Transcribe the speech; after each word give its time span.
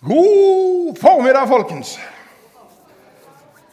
God 0.00 0.96
formiddag, 1.00 1.48
folkens. 1.48 1.96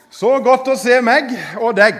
Så 0.10 0.32
godt 0.42 0.72
å 0.72 0.78
se 0.80 0.96
meg 1.06 1.30
og 1.62 1.76
deg. 1.78 2.00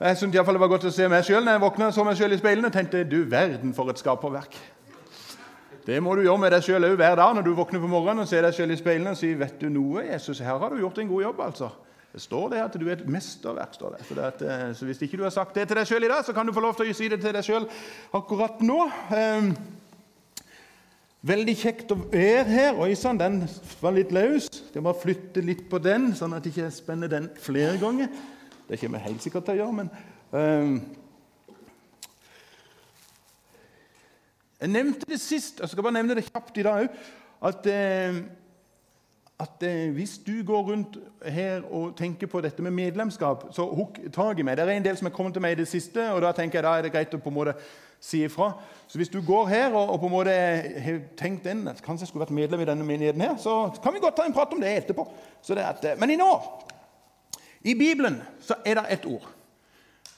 Jeg 0.00 0.16
syntes 0.16 0.38
iallfall 0.38 0.56
det 0.56 0.62
var 0.62 0.70
godt 0.70 0.86
å 0.88 0.92
se 0.94 1.08
meg 1.12 1.26
sjøl 1.26 1.44
når 1.44 1.58
jeg 1.58 1.62
våkna 1.66 1.90
så 1.92 2.06
meg 2.08 2.16
sjøl 2.16 2.32
i 2.32 2.40
speilene. 2.40 2.70
tenkte 2.72 3.04
du 3.04 3.18
verden 3.28 3.74
for 3.76 3.92
et 3.92 4.00
skaperverk. 4.00 4.56
Det 5.86 6.00
må 6.02 6.14
du 6.16 6.24
gjøre 6.24 6.40
med 6.40 6.56
deg 6.56 6.64
sjøl 6.64 6.88
òg 6.88 6.96
hver 6.96 7.20
dag 7.20 7.36
når 7.36 7.44
du 7.44 7.52
våkner 7.58 7.84
på 7.84 7.92
morgenen 7.92 8.24
og 8.24 8.30
ser 8.32 8.48
deg 8.48 8.56
sjøl 8.56 8.72
i 8.72 8.80
speilene 8.80 9.12
og 9.12 9.20
sier 9.20 9.36
vet 9.44 9.60
du 9.60 9.68
noe, 9.68 10.08
Jesus, 10.08 10.40
her 10.40 10.56
har 10.56 10.72
du 10.72 10.80
gjort 10.80 10.98
en 10.98 11.12
god 11.12 11.22
jobb. 11.28 11.40
altså. 11.50 11.70
Det 12.16 12.22
står 12.24 12.48
det 12.54 12.64
at 12.64 12.80
du 12.80 12.88
er 12.88 12.96
et 12.96 13.08
mesterverk. 13.12 13.74
står 13.76 13.98
det. 13.98 14.06
Så, 14.08 14.14
det 14.16 14.24
at, 14.24 14.42
eh, 14.42 14.68
så 14.74 14.84
Hvis 14.88 15.02
ikke 15.02 15.20
du 15.20 15.28
har 15.28 15.36
sagt 15.36 15.54
det 15.54 15.68
til 15.68 15.76
deg 15.76 15.86
sjøl 15.86 16.04
i 16.04 16.08
dag, 16.08 16.24
så 16.24 16.32
kan 16.32 16.46
du 16.46 16.52
få 16.56 16.64
lov 16.64 16.74
til 16.80 16.88
å 16.88 16.96
si 16.96 17.08
det 17.12 17.20
til 17.20 17.36
deg 17.36 17.44
sjøl 17.44 17.68
akkurat 18.16 18.64
nå. 18.64 18.86
Veldig 21.26 21.54
kjekt 21.58 21.90
å 21.90 21.96
være 21.98 22.44
her. 22.46 22.76
Oi 22.78 22.92
sann, 22.94 23.18
den 23.18 23.40
var 23.80 23.94
litt 23.96 24.12
løs. 24.14 24.46
Jeg 24.70 24.82
må 24.84 24.92
flytte 24.94 25.42
litt 25.42 25.64
på 25.70 25.80
den, 25.82 26.12
sånn 26.14 26.36
at 26.36 26.44
jeg 26.46 26.54
ikke 26.54 26.74
spenner 26.76 27.10
den 27.10 27.26
flere 27.42 27.74
ganger. 27.80 28.12
Det 28.68 28.78
kommer 28.78 29.00
jeg 29.00 29.08
helt 29.08 29.24
sikkert 29.24 29.48
til 29.48 29.56
å 29.56 29.64
gjøre, 29.64 29.74
men 29.80 29.90
uh, 30.36 30.76
Jeg 34.60 34.72
nevnte 34.72 35.08
det 35.10 35.18
sist, 35.20 35.58
jeg 35.60 35.72
skal 35.72 35.84
bare 35.84 35.96
nevne 35.98 36.14
det 36.16 36.28
kjapt 36.28 36.56
i 36.56 36.64
dag 36.64 36.86
òg, 36.86 37.00
at, 37.50 37.66
uh, 37.68 38.20
at 39.42 39.66
uh, 39.66 39.90
hvis 39.96 40.14
du 40.24 40.36
går 40.46 40.62
rundt 40.70 40.96
her 41.26 41.66
og 41.66 41.96
tenker 41.98 42.30
på 42.30 42.40
dette 42.44 42.62
med 42.62 42.76
medlemskap, 42.76 43.48
så 43.56 43.66
hukk 43.66 43.98
tak 44.14 44.38
i 44.38 44.46
meg. 44.46 44.60
Det 44.60 44.68
er 44.68 44.76
en 44.78 44.86
del 44.86 45.00
som 45.00 45.10
er 45.10 45.16
kommet 45.18 45.34
til 45.34 45.44
meg 45.44 45.58
i 45.58 45.60
det 45.64 45.68
siste, 45.74 46.06
og 46.14 46.22
da 46.22 46.30
tenker 46.38 46.60
jeg 46.60 46.68
da 46.68 46.76
er 46.78 46.86
det 46.86 46.94
greit 46.94 47.18
å 47.18 47.22
på 47.22 47.34
en 47.34 47.38
måte 47.40 47.58
si 48.00 48.22
ifra. 48.24 48.52
Så 48.86 48.98
hvis 48.98 49.08
du 49.08 49.20
går 49.26 49.46
her 49.46 49.74
og, 49.74 49.90
og 49.90 50.00
på 50.00 50.06
en 50.06 50.12
måte 50.12 50.34
har 50.82 51.00
tenkt 51.18 51.46
inn 51.50 51.66
at 51.68 51.82
kanskje 51.82 52.04
jeg 52.04 52.12
skulle 52.12 52.26
vært 52.26 52.36
medlem 52.36 52.62
i 52.62 52.68
denne 52.68 52.86
menigheten, 52.86 53.24
her, 53.24 53.34
så 53.42 53.70
kan 53.82 53.94
vi 53.94 54.02
godt 54.02 54.16
ta 54.16 54.26
en 54.26 54.36
prat 54.36 54.52
om 54.54 54.62
det 54.62 54.76
etterpå. 54.76 55.08
Det 55.48 55.58
at, 55.64 55.84
eh, 55.84 55.98
men 55.98 56.10
i 56.14 56.20
nå, 56.20 56.30
i 57.66 57.74
Bibelen 57.74 58.20
så 58.40 58.58
er 58.64 58.78
det 58.78 58.86
ett 58.90 59.06
ord. 59.06 59.26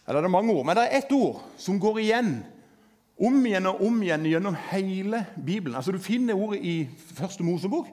Eller 0.08 0.20
det 0.20 0.28
er 0.28 0.36
mange 0.36 0.52
ord, 0.52 0.66
men 0.66 0.76
det 0.76 0.84
er 0.86 0.98
ett 0.98 1.12
ord 1.12 1.42
som 1.60 1.80
går 1.80 1.98
igjen 2.04 2.38
om 3.18 3.46
igjen 3.46 3.66
og 3.66 3.82
om 3.84 4.02
igjen 4.02 4.26
gjennom 4.30 4.56
hele 4.70 5.24
Bibelen. 5.36 5.76
Altså 5.76 5.92
Du 5.92 5.98
finner 5.98 6.34
ordet 6.34 6.60
i 6.62 6.88
første 7.14 7.42
Mosebok, 7.42 7.88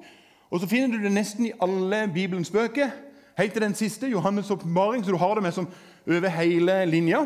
og 0.52 0.59
så 0.59 0.67
finner 0.67 0.92
du 0.92 1.03
det 1.03 1.11
nesten 1.11 1.47
i 1.47 1.55
alle 1.61 2.05
Bibelens 2.14 2.52
bøker. 2.52 2.89
Helt 3.38 3.53
til 3.53 3.61
den 3.61 3.75
siste, 3.75 4.08
Johannes' 4.08 4.52
oppmaring, 4.52 5.03
så 5.03 5.11
du 5.11 5.17
har 5.17 5.33
det 5.36 5.44
med 5.44 5.52
som 5.52 5.67
over 6.08 6.30
hele 6.30 6.86
linja. 6.86 7.25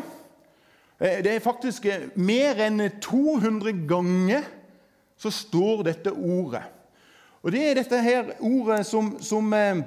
Eh, 1.00 1.22
det 1.24 1.34
er 1.34 1.44
faktisk 1.44 1.86
eh, 1.88 2.08
mer 2.14 2.60
enn 2.66 2.82
200 3.00 3.72
ganger 3.88 4.44
så 5.20 5.32
står 5.32 5.82
dette 5.88 6.12
ordet. 6.12 6.62
Og 7.42 7.52
Det 7.52 7.64
er 7.64 7.74
dette 7.74 8.02
her 8.04 8.34
ordet 8.40 8.84
som, 8.86 9.14
som 9.20 9.52
eh, 9.56 9.82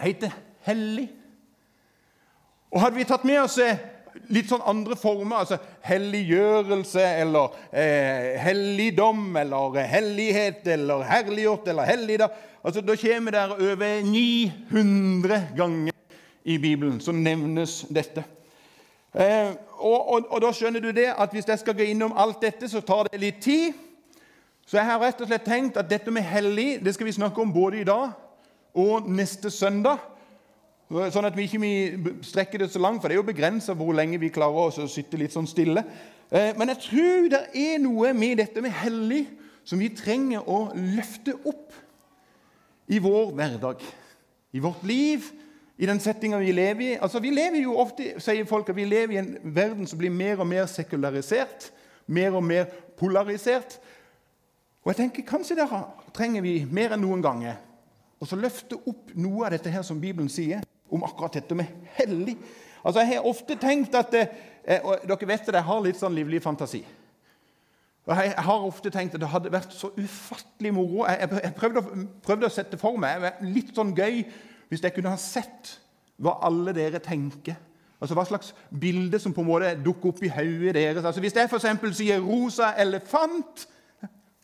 heter 0.00 0.32
hellig. 0.64 1.08
Og 2.70 2.80
Hadde 2.80 2.96
vi 2.96 3.04
tatt 3.08 3.24
med 3.24 3.42
oss 3.42 3.58
litt 4.32 4.48
sånn 4.50 4.64
andre 4.66 4.96
former, 4.98 5.44
altså 5.44 5.58
helliggjørelse 5.86 7.04
eller 7.22 7.54
eh, 7.70 8.34
helligdom 8.42 9.36
eller 9.38 9.78
hellighet 9.88 10.66
eller 10.74 11.04
herliggjort 11.06 11.68
eller 11.70 11.88
helligdag 11.88 12.34
altså, 12.62 12.82
Da 12.82 12.96
kommer 12.98 13.36
det 13.36 13.44
over 13.70 14.02
900 14.02 15.40
ganger 15.56 15.94
i 16.48 16.58
Bibelen 16.58 17.00
som 17.00 17.22
nevnes 17.22 17.82
dette. 17.92 18.24
Eh, 19.12 19.52
og, 19.78 20.12
og, 20.12 20.26
og, 20.30 20.40
da 20.42 20.50
skjønner 20.54 20.82
du 20.82 20.90
det 20.94 21.06
at 21.14 21.32
Hvis 21.32 21.48
jeg 21.48 21.58
skal 21.58 21.76
gå 21.78 21.86
innom 21.86 22.14
alt 22.16 22.42
dette, 22.42 22.68
så 22.68 22.80
tar 22.80 23.08
det 23.08 23.20
litt 23.20 23.40
tid. 23.42 23.72
Så 24.66 24.76
jeg 24.76 24.84
har 24.84 25.00
rett 25.00 25.20
og 25.20 25.30
slett 25.30 25.46
tenkt 25.48 25.78
at 25.80 25.88
dette 25.88 26.12
med 26.12 26.26
hellig 26.28 26.78
det 26.84 26.92
skal 26.94 27.08
vi 27.08 27.16
snakke 27.16 27.40
om 27.40 27.52
både 27.52 27.80
i 27.80 27.86
dag 27.88 28.10
og 28.76 29.08
neste 29.08 29.50
søndag. 29.50 30.02
Sånn 30.88 31.28
at 31.28 31.36
vi 31.36 31.44
ikke 31.44 32.12
strekker 32.24 32.62
det 32.62 32.70
så 32.72 32.80
langt, 32.80 33.00
for 33.00 33.08
det 33.08 33.16
er 33.16 33.20
jo 33.22 33.28
begrensa 33.28 33.74
hvor 33.76 33.96
lenge 33.96 34.20
vi 34.20 34.32
klarer 34.32 34.68
å 34.68 34.88
sitte 34.88 35.20
litt 35.20 35.34
sånn 35.34 35.48
stille. 35.48 35.82
Eh, 36.28 36.54
men 36.56 36.72
jeg 36.72 36.82
tror 36.84 37.28
det 37.32 37.42
er 37.56 37.80
noe 37.80 38.12
med 38.16 38.40
dette 38.40 38.62
med 38.64 38.76
hellig 38.76 39.26
som 39.68 39.80
vi 39.80 39.90
trenger 39.92 40.48
å 40.48 40.70
løfte 40.76 41.34
opp 41.48 41.76
i 42.88 43.00
vår 43.04 43.34
hverdag, 43.36 43.84
i 44.56 44.62
vårt 44.64 44.84
liv, 44.88 45.28
i 45.78 45.86
den 45.86 46.00
settinga 46.02 46.40
vi 46.42 46.52
lever 46.52 46.84
i. 46.86 46.98
Altså, 47.00 47.20
Vi 47.20 47.30
lever 47.30 47.62
jo 47.62 47.76
ofte, 47.78 48.14
sier 48.18 48.44
folk, 48.44 48.68
at 48.68 48.76
vi 48.76 48.84
lever 48.84 49.14
i 49.14 49.20
en 49.22 49.36
verden 49.42 49.86
som 49.86 49.98
blir 49.98 50.10
mer 50.10 50.40
og 50.40 50.46
mer 50.46 50.66
sekularisert, 50.66 51.70
mer 52.06 52.34
og 52.34 52.44
mer 52.44 52.64
polarisert. 52.98 53.78
Og 54.82 54.90
jeg 54.90 54.96
tenker 54.96 55.22
Kanskje 55.28 55.56
der 55.56 55.94
trenger 56.14 56.42
vi 56.42 56.66
mer 56.70 56.92
enn 56.96 57.04
noen 57.04 57.22
ganger 57.22 57.58
og 58.18 58.26
så 58.26 58.38
løfte 58.38 58.78
opp 58.88 59.12
noe 59.18 59.46
av 59.46 59.54
dette 59.54 59.70
her 59.70 59.84
som 59.86 60.00
Bibelen 60.00 60.30
sier 60.32 60.64
om 60.90 61.04
akkurat 61.06 61.38
dette 61.38 61.54
med 61.54 61.70
hellig. 61.98 62.36
Altså, 62.82 63.00
Jeg 63.00 63.18
har 63.18 63.26
ofte 63.26 63.56
tenkt 63.60 63.94
at 63.94 64.14
eh, 64.14 64.80
og 64.82 65.04
Dere 65.06 65.28
vet 65.28 65.48
at 65.48 65.54
jeg 65.54 65.68
har 65.68 65.84
litt 65.84 66.00
sånn 66.00 66.16
livlig 66.16 66.42
fantasi. 66.42 66.82
Og 68.08 68.16
Jeg 68.16 68.34
har 68.48 68.66
ofte 68.66 68.90
tenkt 68.90 69.14
at 69.14 69.20
det 69.20 69.30
hadde 69.30 69.52
vært 69.52 69.74
så 69.76 69.92
ufattelig 69.96 70.72
moro. 70.74 71.04
Jeg 71.06 71.54
prøvde, 71.56 71.82
prøvde, 72.24 72.48
å 72.48 72.52
sette 72.52 72.80
for 72.80 72.98
meg 72.98 73.42
litt 73.44 73.74
sånn 73.76 73.94
gøy 73.94 74.24
hvis 74.68 74.82
jeg 74.82 74.94
kunne 74.94 75.12
ha 75.12 75.20
sett 75.20 75.78
hva 76.18 76.38
alle 76.46 76.74
dere 76.76 77.00
tenker. 77.02 77.56
Altså 77.98 78.14
Hva 78.14 78.24
slags 78.28 78.52
bilde 78.80 79.18
som 79.18 79.34
på 79.34 79.42
en 79.42 79.48
måte 79.48 79.72
dukker 79.82 80.12
opp 80.12 80.22
i 80.22 80.30
hodet 80.30 80.74
deres. 80.76 81.04
Altså 81.04 81.20
Hvis 81.20 81.34
jeg 81.34 81.50
f.eks. 81.50 81.96
sier 81.96 82.20
'rosa 82.20 82.74
elefant', 82.78 83.66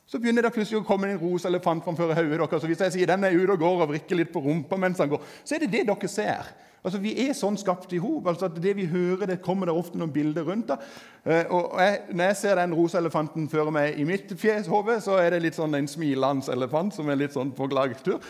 så 0.06 0.18
begynner 0.18 0.42
det 0.42 0.52
plutselig 0.52 0.80
å 0.82 0.86
komme 0.86 1.08
en 1.10 1.18
rosa 1.18 1.48
elefant 1.48 1.84
framfor 1.84 2.14
hodet 2.14 2.38
deres. 2.38 2.60
Så 2.62 2.66
hvis 2.66 2.80
jeg 2.80 2.92
sier 2.92 3.06
'den 3.06 3.24
er 3.24 3.36
ute 3.36 3.52
og 3.52 3.58
går 3.58 3.82
og 3.82 3.88
vrikker 3.88 4.16
litt 4.16 4.32
på 4.32 4.42
rumpa 4.42 4.76
mens 4.76 4.98
han 4.98 5.08
går', 5.08 5.22
så 5.44 5.54
er 5.54 5.58
det 5.58 5.72
det 5.72 5.86
dere 5.86 6.08
ser. 6.08 6.54
Altså 6.84 6.98
Vi 7.00 7.14
er 7.28 7.32
sånn 7.32 7.56
skapt 7.56 7.92
i 7.92 7.98
hop. 7.98 8.26
Altså 8.26 8.48
det 8.48 8.76
vi 8.76 8.84
hører, 8.86 9.26
det 9.26 9.42
kommer 9.42 9.66
det 9.66 9.74
ofte 9.74 9.98
noen 9.98 10.12
bilder 10.12 10.44
rundt. 10.44 10.68
da. 10.68 10.76
Eh, 11.24 11.44
og 11.48 11.80
jeg, 11.80 12.00
Når 12.12 12.24
jeg 12.24 12.36
ser 12.36 12.54
den 12.54 12.74
rosa 12.74 12.98
elefanten 12.98 13.48
føre 13.48 13.70
meg 13.70 13.98
i 13.98 14.04
mitt 14.04 14.34
fjeshode, 14.36 15.00
så 15.00 15.16
er 15.16 15.30
det 15.30 15.42
litt 15.42 15.54
sånn 15.54 15.74
en 15.74 15.88
smilende 15.88 16.52
elefant 16.52 16.94
som 16.94 17.08
er 17.08 17.16
litt 17.16 17.32
sånn 17.32 17.52
på. 17.52 17.64
Eh, 17.64 18.20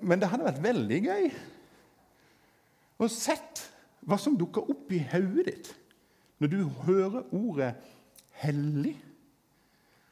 men 0.00 0.20
det 0.20 0.28
hadde 0.28 0.44
vært 0.44 0.62
veldig 0.62 1.00
gøy 1.06 1.30
å 3.00 3.08
sett 3.10 3.62
hva 4.04 4.18
som 4.20 4.36
dukker 4.36 4.68
opp 4.70 4.92
i 4.92 5.00
hodet 5.12 5.46
ditt 5.48 5.70
når 6.42 6.50
du 6.52 6.58
hører 6.84 7.22
ordet 7.32 7.74
'hellig'. 8.42 8.98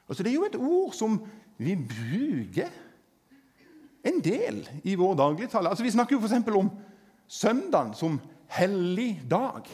Altså, 0.08 0.22
det 0.22 0.30
er 0.30 0.34
jo 0.34 0.44
et 0.44 0.56
ord 0.56 0.92
som 0.92 1.18
vi 1.58 1.76
bruker 1.76 2.70
en 4.04 4.20
del 4.20 4.68
i 4.84 4.94
vår 4.94 5.14
dagligtale. 5.14 5.68
Altså, 5.68 5.84
vi 5.84 5.90
snakker 5.90 6.16
jo 6.16 6.20
f.eks. 6.20 6.48
om 6.56 6.70
søndagen 7.28 7.94
som 7.94 8.20
hellig 8.46 9.22
dag. 9.30 9.68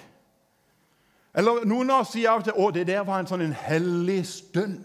Eller 1.35 1.65
noen 1.65 1.91
av 1.91 2.01
oss 2.01 2.13
sier 2.13 2.31
av 2.31 2.41
og 2.41 2.45
til 2.45 2.53
'Å, 2.53 2.71
det 2.71 2.87
der 2.87 3.05
var 3.05 3.21
en 3.21 3.27
sånn 3.27 3.43
en 3.43 3.53
hellig 3.53 4.27
stund'. 4.27 4.85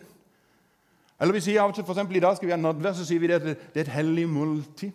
Eller 1.23 1.37
vi 1.37 1.41
sier 1.45 1.61
av 1.63 1.71
og 1.71 1.75
til, 1.77 1.85
for 1.87 1.95
eksempel, 1.95 2.17
I 2.19 2.19
dag 2.19 2.35
skal 2.35 2.49
vi 2.49 2.51
ha 2.51 2.59
nadvær, 2.59 2.97
så 2.97 3.05
sier 3.07 3.21
vi 3.23 3.29
at 3.31 3.45
det 3.45 3.55
er 3.77 3.85
et 3.85 3.93
hellig 3.95 4.25
måltid. 4.27 4.91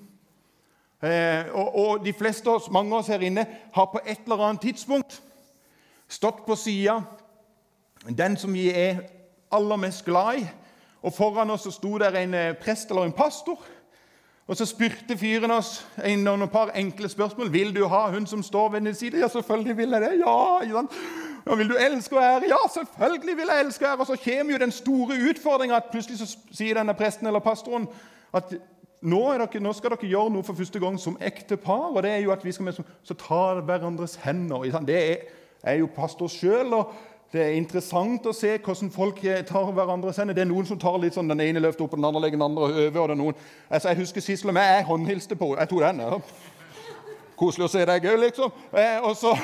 Eh, 1.01 1.49
og, 1.57 1.79
og, 1.79 2.05
de 2.05 2.13
fleste 2.13 2.51
oss, 2.53 2.67
mange 2.75 2.93
av 2.93 3.01
oss 3.01 3.09
her 3.09 3.23
inne 3.25 3.47
har 3.73 3.87
på 3.89 4.03
et 4.05 4.27
eller 4.27 4.43
annet 4.45 4.67
tidspunkt 4.67 5.23
stått 6.09 6.43
på 6.45 6.57
sida 6.59 6.99
den 8.09 8.37
som 8.37 8.53
vi 8.53 8.67
er 8.69 9.07
aller 9.55 9.81
mest 9.81 10.05
glad 10.05 10.43
i. 10.43 10.45
Og 11.03 11.15
Foran 11.17 11.55
oss 11.55 11.65
så 11.65 11.73
sto 11.73 11.95
der 12.03 12.21
en 12.21 12.35
eh, 12.35 12.53
prest 12.61 12.93
eller 12.93 13.09
en 13.09 13.17
pastor. 13.17 13.65
Og 14.49 14.57
Så 14.57 14.67
spurte 14.69 15.17
fyren 15.17 15.51
oss 15.57 15.87
en, 16.05 16.27
noen 16.29 16.49
par 16.53 16.75
enkle 16.77 17.09
spørsmål. 17.09 17.53
Vil 17.53 17.73
du 17.77 17.87
ha 17.89 18.11
hun 18.13 18.27
som 18.27 18.43
står 18.43 18.69
ved 18.77 18.81
din 18.85 18.95
side? 18.95 19.21
Ja, 19.21 19.29
selvfølgelig 19.29 19.77
vil 19.77 19.97
jeg 19.97 20.01
det. 20.01 20.13
Ja, 20.21 20.85
ja, 21.49 21.55
Vil 21.55 21.69
du 21.69 21.77
elske 21.81 22.17
og 22.17 22.23
ære? 22.23 22.49
Ja, 22.49 22.57
selvfølgelig 22.75 23.37
vil 23.37 23.53
jeg 23.53 23.65
elske 23.65 23.85
og 23.85 23.91
ære. 23.91 24.01
Og 24.01 24.07
så 24.07 24.17
kommer 24.25 24.53
jo 24.53 24.59
den 24.59 24.73
store 24.73 25.17
utfordringa 25.31 25.77
at 25.77 25.91
plutselig 25.93 26.19
så 26.19 26.37
sier 26.53 26.77
denne 26.77 26.95
presten 26.95 27.27
eller 27.27 27.41
pastoren 27.41 27.89
at 28.35 28.53
nå, 29.01 29.21
dere, 29.33 29.61
nå, 29.63 29.73
skal 29.73 29.95
dere 29.95 30.11
gjøre 30.11 30.33
noe 30.35 30.45
for 30.45 30.59
første 30.59 30.81
gang 30.83 30.99
som 31.01 31.17
ekte 31.21 31.57
par. 31.57 31.93
og 31.95 32.03
det 32.03 32.11
er 32.11 32.25
jo 32.25 32.33
at 32.33 32.45
vi 32.45 32.53
skal 32.53 32.65
med, 32.65 32.81
så 33.03 33.15
ta 33.15 33.61
hverandres 33.61 34.19
hender. 34.25 34.67
Det 34.87 34.99
er, 35.11 35.17
er 35.63 35.79
jo 35.81 35.87
pastor 35.97 36.29
sjøl. 36.29 36.75
Det 37.33 37.43
er 37.45 37.57
interessant 37.57 38.27
å 38.27 38.33
se 38.33 38.55
hvordan 38.65 38.91
folk 38.91 39.21
tar 39.47 39.73
hverandres 39.73 40.17
hender. 40.17 40.35
Det 40.35 40.43
er 40.43 40.51
noen 40.51 40.67
som 40.67 40.79
tar 40.81 40.99
litt 41.01 41.17
sånn, 41.17 41.29
den 41.29 41.45
ene 41.45 41.61
løfter 41.61 41.85
opp, 41.85 41.97
den 41.97 42.05
andre 42.09 42.23
legger 42.25 42.41
den 42.41 42.47
andre 42.51 42.69
over. 42.69 43.01
og 43.01 43.09
det 43.09 43.17
er 43.17 43.23
noen, 43.23 43.43
altså 43.69 43.89
Jeg 43.89 44.01
husker 44.03 44.25
Sissel 44.25 44.53
og 44.53 44.57
meg, 44.57 44.77
jeg 44.77 44.89
håndhilste 44.89 45.37
på 45.37 45.55
Jeg 45.57 45.69
tok 45.69 45.85
den. 45.85 46.01
ja. 46.01 46.21
Koselig 47.39 47.69
å 47.69 47.71
se 47.71 47.85
deg 47.87 48.07
òg, 48.11 48.17
liksom. 48.19 48.55
Eh, 48.73 48.97
og, 49.05 49.13
så, 49.17 49.35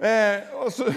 eh, 0.00 0.70
så, 0.70 0.90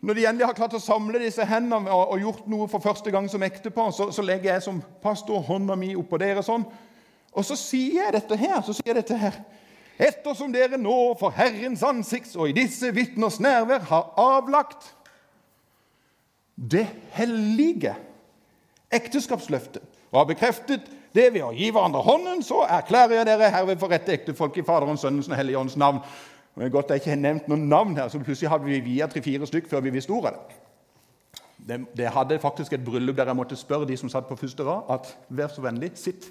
Når 0.00 0.14
de 0.14 0.26
endelig 0.28 0.46
har 0.46 0.54
klart 0.54 0.76
å 0.78 0.78
samle 0.78 1.18
disse 1.18 1.42
hendene 1.42 1.90
og, 1.90 2.12
og 2.14 2.20
gjort 2.22 2.44
noe 2.46 2.68
for 2.70 2.78
første 2.78 3.10
gang 3.10 3.26
som 3.30 3.42
ektepar, 3.42 3.90
så, 3.90 4.12
så 4.14 4.22
legger 4.22 4.52
jeg 4.52 4.62
som 4.68 4.76
pastor 5.02 5.42
hånda 5.42 5.74
mi 5.74 5.88
oppå 5.98 6.20
dere 6.22 6.44
sånn. 6.46 6.62
Og 7.34 7.46
så 7.46 7.56
sier 7.58 8.04
jeg 8.04 8.14
dette 8.14 8.38
her. 8.38 8.60
så 8.62 8.76
sier 8.76 8.92
jeg 8.92 9.00
dette 9.00 9.18
her. 9.18 9.40
Ettersom 9.98 10.52
dere 10.54 10.78
nå 10.78 10.94
for 11.18 11.34
Herrens 11.34 11.82
ansikts 11.82 12.36
og 12.38 12.52
i 12.52 12.54
disse 12.54 12.92
vitners 12.94 13.40
nærvær 13.42 13.82
har 13.90 14.12
avlagt 14.22 14.92
det 16.54 16.86
hellige 17.18 17.96
ekteskapsløftet 18.94 19.82
og 20.12 20.20
har 20.20 20.30
bekreftet 20.30 20.86
det 21.14 21.28
ved 21.34 21.42
å 21.42 21.52
gi 21.56 21.70
hverandre 21.72 22.04
hånden, 22.04 22.42
så 22.46 22.62
erklærer 22.68 23.18
jeg 23.18 23.28
dere 23.28 23.50
herved 23.52 23.80
for 23.80 23.90
rette 23.92 24.14
ektefolk 24.14 24.60
i 24.60 24.64
Faderens, 24.66 25.02
Sønnens 25.02 25.28
og 25.30 25.38
Helligåndens 25.38 25.78
navn. 25.80 26.02
Og 26.58 26.64
det 26.64 26.66
er 26.66 26.74
godt 26.74 26.88
jeg 26.90 26.98
ikke 26.98 27.12
har 27.12 27.20
nevnt 27.22 27.44
noen 27.46 27.68
navn 27.70 27.92
her, 27.94 28.08
så 28.10 28.18
plutselig 28.18 28.48
hadde 28.50 28.66
vi 28.66 28.80
via 28.82 29.06
tre-fire 29.06 29.46
stykk 29.46 29.68
før 29.70 29.84
vi 29.84 29.92
visste 29.94 30.10
ordet. 30.10 30.32
Det, 31.68 31.76
det 31.94 32.08
hadde 32.10 32.38
faktisk 32.42 32.72
et 32.74 32.82
bryllup 32.82 33.14
der 33.14 33.28
jeg 33.30 33.38
måtte 33.38 33.56
spørre 33.56 33.86
de 33.86 33.94
som 33.96 34.10
satt 34.10 34.26
på 34.26 34.34
første 34.40 34.64
rad, 34.66 34.88
at 34.90 35.12
vær 35.38 35.52
så 35.54 35.62
vennlig, 35.62 35.92
sitt. 35.94 36.24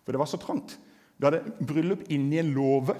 For 0.00 0.16
det 0.16 0.20
var 0.22 0.30
så 0.30 0.40
trangt. 0.40 0.78
Vi 1.18 1.28
hadde 1.28 1.42
bryllup 1.68 2.06
inni 2.08 2.38
en 2.40 2.54
låve. 2.54 2.94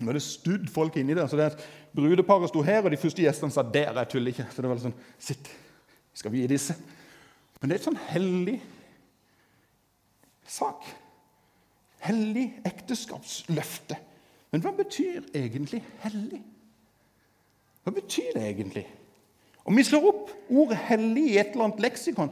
Nå 0.00 0.10
hadde 0.10 0.22
studd 0.26 0.66
folk 0.74 0.98
inni 0.98 1.14
der. 1.14 1.28
så 1.30 1.38
det 1.38 1.46
at 1.52 1.62
Brudeparet 1.94 2.50
sto 2.50 2.62
her, 2.66 2.82
og 2.82 2.90
de 2.90 2.98
første 2.98 3.22
gjestene 3.22 3.54
sa 3.54 3.62
der. 3.62 3.94
Jeg 3.94 4.10
tuller 4.10 4.34
ikke. 4.34 4.48
Så 4.50 4.62
det 4.62 4.72
var 4.72 4.82
sånn 4.82 4.96
Sitt, 5.22 5.52
vi 6.10 6.18
skal 6.18 6.34
vie 6.34 6.50
disse. 6.50 6.74
Men 7.60 7.70
det 7.70 7.76
er 7.76 7.84
et 7.84 7.86
sånn 7.86 8.00
hellig 8.08 8.56
sak. 10.56 10.90
Hellig 12.10 12.48
ekteskapsløfte. 12.66 14.00
Men 14.54 14.62
hva 14.62 14.70
betyr 14.70 15.24
egentlig 15.34 15.80
hellig? 16.04 16.38
Hva 17.82 17.90
betyr 17.96 18.36
det 18.36 18.42
egentlig? 18.52 18.84
Om 19.66 19.74
vi 19.74 19.82
slår 19.82 20.04
opp 20.06 20.30
ordet 20.48 20.78
'hellig' 20.78 21.24
i 21.32 21.38
et 21.38 21.50
eller 21.52 21.64
annet 21.64 21.80
leksikon, 21.80 22.30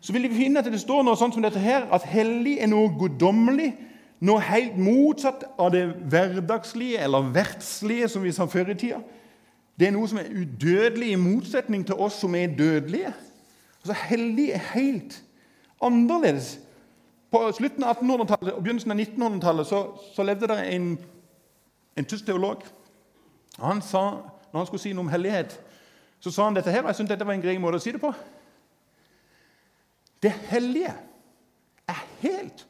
så 0.00 0.12
vil 0.12 0.28
vi 0.30 0.44
finne 0.44 0.62
at 0.62 0.70
det 0.70 0.80
står 0.80 1.02
noe 1.02 1.18
sånt 1.18 1.34
som 1.34 1.42
dette 1.42 1.58
her, 1.58 1.88
at 1.90 2.06
hellig 2.06 2.54
er 2.60 2.70
noe 2.70 2.92
guddommelig, 2.98 3.74
noe 4.20 4.40
helt 4.40 4.78
motsatt 4.78 5.44
av 5.58 5.72
det 5.74 5.88
hverdagslige 5.90 7.02
eller 7.02 7.34
verdslige 7.34 8.08
som 8.08 8.22
vi 8.22 8.32
sa 8.32 8.46
før 8.46 8.70
i 8.70 8.78
tida. 8.78 9.02
Det 9.74 9.88
er 9.88 9.96
noe 9.98 10.08
som 10.08 10.22
er 10.22 10.30
udødelig, 10.30 11.10
i 11.10 11.18
motsetning 11.18 11.86
til 11.86 11.98
oss 11.98 12.20
som 12.20 12.34
er 12.34 12.46
dødelige. 12.46 13.10
Altså, 13.82 14.02
Hellig 14.06 14.50
er 14.50 14.66
helt 14.70 15.22
annerledes. 15.82 16.60
På 17.30 17.52
slutten 17.52 17.84
av 17.84 17.96
1800-tallet 17.96 18.54
og 18.54 18.62
begynnelsen 18.62 18.92
av 18.92 19.00
1900-tallet 19.00 19.66
så, 19.66 19.86
så, 20.14 20.22
levde 20.22 20.46
det 20.46 20.74
en, 20.74 20.98
en 21.96 22.04
tysk 22.04 22.26
teolog. 22.26 22.62
Han 23.58 23.82
sa, 23.82 24.22
Når 24.52 24.58
han 24.58 24.66
skulle 24.66 24.82
si 24.82 24.92
noe 24.92 25.06
om 25.06 25.12
hellighet, 25.12 25.52
så 26.20 26.30
sa 26.34 26.44
han 26.44 26.56
dette 26.56 26.72
her, 26.74 26.82
og 26.82 26.90
jeg 26.90 26.96
syntes 26.98 27.12
dette 27.14 27.26
var 27.26 27.36
en 27.36 27.42
grei 27.42 27.54
måte 27.62 27.78
å 27.78 27.82
si 27.82 27.92
det 27.94 28.00
på. 28.02 28.10
Det 30.22 30.32
hellige 30.50 30.90
er 31.88 32.00
helt 32.20 32.66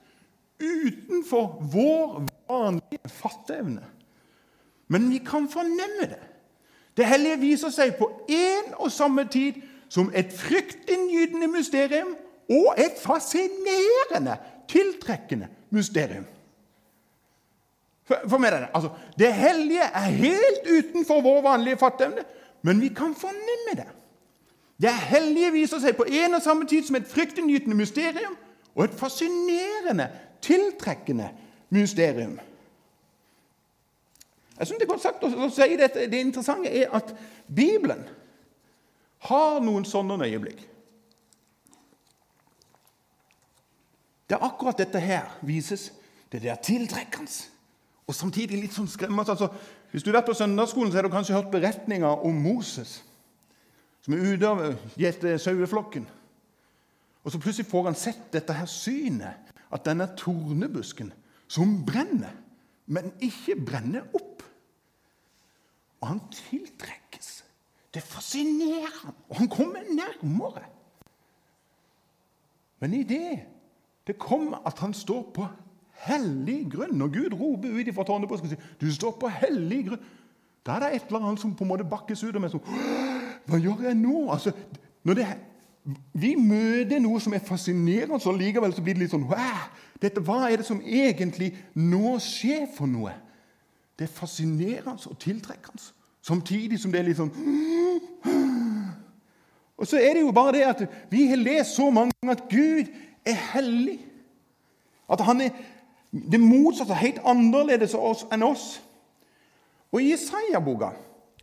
utenfor 0.61 1.57
vår 1.73 2.21
vanlige 2.49 3.09
fatteevne. 3.09 3.87
Men 4.93 5.09
vi 5.11 5.23
kan 5.25 5.49
fornemme 5.49 6.11
det. 6.13 6.21
Det 6.97 7.07
hellige 7.07 7.41
viser 7.41 7.73
seg 7.73 7.95
på 7.99 8.11
én 8.29 8.75
og 8.77 8.93
samme 8.93 9.25
tid 9.31 9.63
som 9.89 10.11
et 10.15 10.35
fryktinngytende 10.37 11.49
mysterium 11.51 12.13
og 12.51 12.75
et 12.79 12.99
fascinerende, 13.01 14.37
tiltrekkende 14.69 15.49
mysterium. 15.71 16.27
Meg 18.11 18.51
er 18.51 18.57
det, 18.59 18.69
altså, 18.75 18.91
det 19.19 19.33
hellige 19.35 19.83
er 19.83 20.11
helt 20.19 20.67
utenfor 20.67 21.21
vår 21.23 21.43
vanlige 21.47 21.79
fatteevne, 21.79 22.25
men 22.63 22.81
vi 22.81 22.89
kan 22.89 23.15
fornemme 23.15 23.77
det. 23.77 23.87
Det 24.83 24.93
hellige 24.93 25.53
viser 25.53 25.79
seg 25.83 25.97
på 25.97 26.07
en 26.09 26.35
og 26.35 26.43
samme 26.43 26.67
tid 26.67 26.87
som 26.87 26.97
et 26.97 27.09
fryktinngytende 27.09 27.77
mysterium 27.77 28.37
og 28.75 28.85
et 28.85 28.97
fascinerende, 28.97 30.09
tiltrekkende 30.43 31.29
mysterium. 31.71 32.39
Jeg 34.59 34.67
synes 34.67 34.79
Det 34.79 34.87
er 34.89 34.93
godt 34.93 35.03
sagt 35.03 35.25
å 35.25 35.49
si 35.49 35.77
dette. 35.77 36.09
Det 36.11 36.21
interessante 36.21 36.69
er 36.69 36.91
at 36.97 37.15
Bibelen 37.47 38.03
har 39.29 39.61
noen 39.61 39.85
sånne 39.85 40.19
øyeblikk. 40.25 40.67
Det 44.29 44.37
er 44.37 44.45
akkurat 44.47 44.79
dette 44.79 45.01
her 45.01 45.39
vises. 45.43 45.93
Det 46.33 46.45
er 46.45 46.61
tiltrekkende 46.63 47.33
og 48.09 48.17
samtidig 48.17 48.59
litt 48.59 48.75
sånn 48.75 48.89
skremmende. 48.91 49.35
Altså, 49.37 49.51
hvis 49.93 50.03
du 50.03 50.11
har 50.11 50.21
vært 50.21 50.31
på 50.33 50.39
søndagsskolen, 50.39 50.91
så 50.91 50.99
har 50.99 51.07
du 51.07 51.13
kanskje 51.13 51.37
hørt 51.37 51.53
beretninger 51.53 52.27
om 52.27 52.41
Moses 52.43 53.01
som 54.01 54.17
er 54.17 54.33
ute 54.33 54.49
av 54.49 54.63
gjeter 54.99 55.37
saueflokken. 55.41 56.07
Og 57.21 57.33
så 57.33 57.41
plutselig 57.41 57.69
får 57.69 57.91
han 57.91 57.99
sett 57.99 58.31
dette 58.33 58.57
her 58.57 58.69
synet, 58.71 59.51
at 59.71 59.85
denne 59.87 60.09
tornebusken 60.19 61.13
som 61.51 61.77
brenner, 61.87 62.33
men 62.91 63.13
ikke 63.23 63.59
brenner 63.61 64.07
opp. 64.17 64.43
Og 66.01 66.09
han 66.09 66.23
tiltrekkes. 66.33 67.29
Det 67.95 68.03
fascinerer 68.03 68.91
ham, 69.03 69.15
og 69.29 69.39
han 69.43 69.51
kommer 69.53 69.85
nærmere. 69.95 70.65
Men 72.81 72.97
i 72.97 73.05
det 73.05 73.41
det 74.09 74.17
kommer 74.19 74.65
at 74.67 74.81
han 74.83 74.95
står 74.97 75.27
på 75.37 75.45
hellig 76.07 76.65
grunn. 76.73 76.97
Når 76.99 77.13
Gud 77.15 77.37
roper 77.41 77.69
ut 77.69 77.95
fra 77.95 78.05
på 78.05 78.35
og 78.35 78.49
sier 78.49 78.57
'Du 78.81 78.93
står 78.93 79.17
på 79.21 79.29
hellig 79.29 79.87
grunn', 79.89 80.05
da 80.67 80.73
er 80.73 80.81
det 80.81 80.95
et 80.95 81.07
eller 81.07 81.27
annet 81.27 81.41
som 81.41 81.55
på 81.55 81.65
en 81.65 81.69
måte 81.69 81.85
bakkes 81.85 82.23
ut 82.25 82.37
av 82.37 82.49
sånn, 82.49 82.61
Hva 83.47 83.59
gjør 83.59 83.87
jeg 83.89 83.97
nå? 83.97 84.31
Altså, 84.31 84.53
når 85.05 85.15
det, 85.15 85.27
vi 86.13 86.35
møter 86.37 87.01
noe 87.01 87.21
som 87.21 87.35
er 87.35 87.39
fascinerende, 87.39 88.21
og 88.27 88.39
likevel 88.39 88.75
så 88.75 88.83
blir 88.83 88.95
det 88.95 89.03
litt 89.03 89.15
sånn 89.15 89.27
dette, 90.03 90.21
Hva 90.21 90.51
er 90.51 90.57
det 90.57 90.67
som 90.67 90.83
egentlig 90.85 91.55
nå 91.75 92.19
skjer 92.19 92.69
for 92.77 92.87
noe? 92.87 93.13
Det 93.99 94.09
er 94.09 94.13
fascinerende 94.13 95.09
og 95.11 95.19
tiltrekkende, 95.19 95.83
samtidig 96.23 96.79
som 96.81 96.93
det 96.93 97.01
er 97.01 97.09
litt 97.09 97.17
sånn 97.17 97.33
Og 99.81 99.87
så 99.89 99.97
er 99.97 100.15
det 100.15 100.21
jo 100.21 100.33
bare 100.33 100.53
det 100.53 100.65
at 100.69 100.81
vi 101.11 101.27
har 101.27 101.41
lest 101.41 101.75
så 101.77 101.91
mange 101.91 102.13
ganger 102.21 102.37
at 102.37 102.49
Gud 102.51 102.91
er 103.25 103.39
hellig. 103.55 103.99
At 105.09 105.21
han 105.25 105.41
er 105.41 105.51
det 106.11 106.41
motsatte, 106.41 106.95
helt 106.95 107.21
annerledes 107.25 107.95
enn 107.95 108.43
oss. 108.43 108.81
Og 109.91 110.03
I 110.03 110.13
Isaiah-boka 110.15 110.91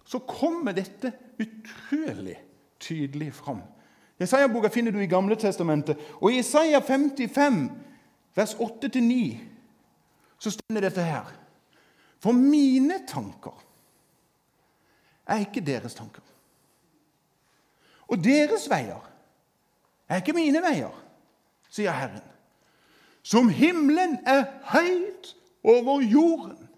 så 0.08 0.19
kommer 0.19 0.75
dette 0.75 1.12
utrolig 1.40 2.38
tydelig 2.80 3.34
fram. 3.34 3.62
Isaiah-boka 4.19 4.69
finner 4.74 4.92
du 4.92 5.00
i 5.00 5.10
Gamle 5.10 5.36
Testamentet. 5.36 6.00
Og 6.22 6.31
i 6.31 6.40
Isaiah 6.40 6.84
55, 6.84 7.72
vers 8.36 8.56
8-9, 8.56 9.38
så 10.40 10.52
står 10.52 10.81
dette 10.81 11.04
her. 11.04 11.31
For 12.20 12.31
mine 12.31 13.00
tanker 13.08 13.63
er 15.28 15.44
ikke 15.44 15.62
deres 15.66 15.94
tanker. 15.94 16.24
Og 18.08 18.24
deres 18.24 18.70
veier 18.72 19.04
er 20.08 20.22
ikke 20.22 20.36
mine 20.38 20.62
veier, 20.63 20.94
sier 21.70 21.92
Herren. 21.92 22.24
Som 23.27 23.50
himmelen 23.50 24.19
er 24.25 24.45
høyt 24.63 25.34
over 25.63 26.01
jorden. 26.01 26.69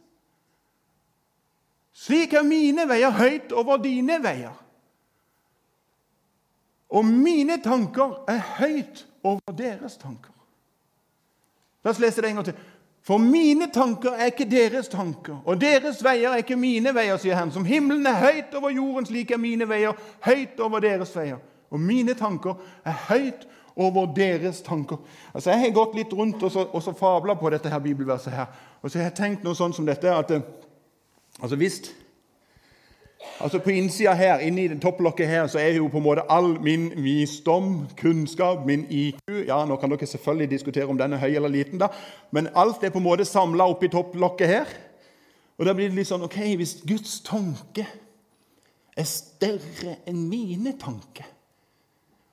Slik 1.93 2.33
er 2.33 2.47
mine 2.47 2.87
veier 2.89 3.13
høyt 3.13 3.53
over 3.53 3.77
dine 3.83 4.17
veier. 4.23 4.55
Og 6.89 7.05
mine 7.05 7.59
tanker 7.61 8.23
er 8.31 8.41
høyt 8.57 9.03
over 9.21 9.53
deres 9.53 9.99
tanker. 10.01 10.33
La 11.83 11.93
oss 11.93 12.01
lese 12.01 12.23
det 12.23 12.31
en 12.31 12.41
gang 12.41 12.49
til. 12.49 12.65
For 13.05 13.21
mine 13.21 13.69
tanker 13.73 14.17
er 14.17 14.31
ikke 14.31 14.49
deres 14.49 14.89
tanker, 14.89 15.37
og 15.45 15.61
deres 15.61 16.01
veier 16.03 16.33
er 16.33 16.41
ikke 16.41 16.57
mine 16.59 16.95
veier, 16.95 17.17
sier 17.21 17.37
Herren. 17.37 17.53
Som 17.53 17.65
himmelen 17.65 18.09
er 18.09 18.17
høyt 18.25 18.57
over 18.57 18.73
jorden, 18.73 19.05
slik 19.05 19.31
er 19.31 19.41
mine 19.41 19.69
veier 19.69 19.93
høyt 20.25 20.59
over 20.65 20.81
deres 20.81 21.13
veier. 21.15 21.37
Og 21.69 21.79
mine 21.79 22.17
tanker 22.17 22.57
er 22.85 22.97
høyt 23.07 23.45
over 23.79 24.09
deres 24.15 24.61
tanker. 24.61 24.97
Altså, 25.33 25.51
Jeg 25.51 25.59
har 25.59 25.71
gått 25.75 25.95
litt 25.95 26.13
rundt 26.13 26.43
og 26.43 26.51
så, 26.51 26.67
og 26.73 26.83
så 26.83 26.93
fabla 26.93 27.33
på 27.39 27.49
dette 27.49 27.69
her 27.71 27.79
bibelverset. 27.79 28.33
her. 28.33 28.45
Og 28.81 28.91
så 28.91 28.99
har 28.99 29.09
jeg 29.09 29.15
tenkt 29.15 29.43
noe 29.43 29.55
sånn 29.55 29.73
som 29.73 29.87
dette 29.87 30.11
at 30.11 30.31
altså 31.41 31.55
hvis 31.55 31.81
Altså 33.39 33.59
På 33.59 33.69
innsida 33.71 34.13
her, 34.15 34.39
inni 34.39 34.67
den 34.67 34.79
topplokket 34.79 35.27
her, 35.27 35.47
så 35.47 35.59
er 35.59 35.75
jo 35.75 35.87
på 35.91 35.97
en 35.99 36.03
måte 36.03 36.23
all 36.31 36.53
min 36.63 36.89
visdom, 37.03 37.87
kunnskap, 37.99 38.65
min 38.65 38.85
IQ 38.89 39.19
Ja, 39.47 39.65
Nå 39.65 39.75
kan 39.75 39.91
dere 39.91 40.07
selvfølgelig 40.07 40.49
diskutere 40.51 40.87
om 40.87 40.97
den 40.97 41.13
er 41.13 41.17
høy 41.19 41.35
eller 41.35 41.51
liten, 41.51 41.79
da, 41.79 41.87
men 42.31 42.47
alt 42.55 42.83
er 42.83 42.89
på 42.89 42.99
en 42.99 43.03
måte 43.03 43.25
samla 43.27 43.67
oppi 43.67 43.87
topplokket 43.91 44.47
her. 44.47 44.71
Og 45.59 45.65
da 45.67 45.73
blir 45.75 45.89
det 45.91 45.99
litt 45.99 46.07
sånn 46.07 46.23
OK, 46.23 46.37
hvis 46.59 46.77
Guds 46.87 47.19
tanke 47.27 47.85
er 48.97 49.07
større 49.07 49.97
enn 50.07 50.23
mine 50.29 50.75
tanker 50.79 51.27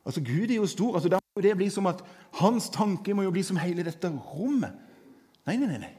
Altså, 0.06 0.20
Gud 0.22 0.50
er 0.50 0.60
jo 0.60 0.66
stor. 0.70 0.94
altså 0.94 1.08
Da 1.08 1.18
må 1.36 1.42
det 1.44 1.56
blir 1.56 1.70
som 1.70 1.86
at 1.86 2.00
hans 2.40 2.70
tanke 2.72 3.14
må 3.14 3.26
jo 3.26 3.30
bli 3.34 3.42
som 3.44 3.58
hele 3.60 3.84
dette 3.84 4.08
rommet. 4.08 4.72
Nei, 5.46 5.56
nei, 5.60 5.78
nei. 5.78 5.92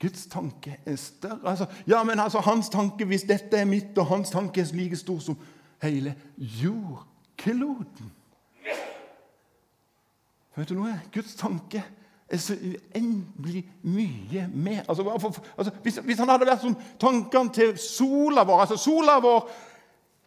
Guds 0.00 0.26
tanke 0.28 0.76
er 0.84 0.96
større. 1.00 1.40
Altså, 1.48 1.66
ja, 1.88 2.02
men 2.04 2.20
altså, 2.20 2.42
Hans 2.44 2.68
tanke, 2.68 3.04
hvis 3.04 3.24
dette 3.24 3.56
er 3.56 3.64
mitt, 3.64 3.96
og 3.98 4.06
hans 4.06 4.30
tanke 4.30 4.60
er 4.60 4.74
like 4.76 4.96
stor 4.96 5.18
som 5.18 5.38
hele 5.82 6.14
jordkloden 6.36 8.12
Vet 10.56 10.68
du 10.68 10.74
noe? 10.74 10.94
Guds 11.12 11.34
tanke 11.36 11.82
er 12.28 12.40
så 12.40 12.54
uendelig 12.56 13.66
mye 13.82 14.46
mer. 14.54 14.84
Altså, 14.88 15.04
altså, 15.58 15.70
hvis, 15.82 15.96
hvis, 15.96 16.18
han 16.18 16.28
hadde 16.32 16.48
vært 16.48 16.64
som 16.64 16.76
tankene 17.00 17.52
til 17.52 17.74
sola 17.78 18.44
vår 18.48 18.62
altså 18.64 18.78
Sola 18.80 19.18
vår 19.20 19.50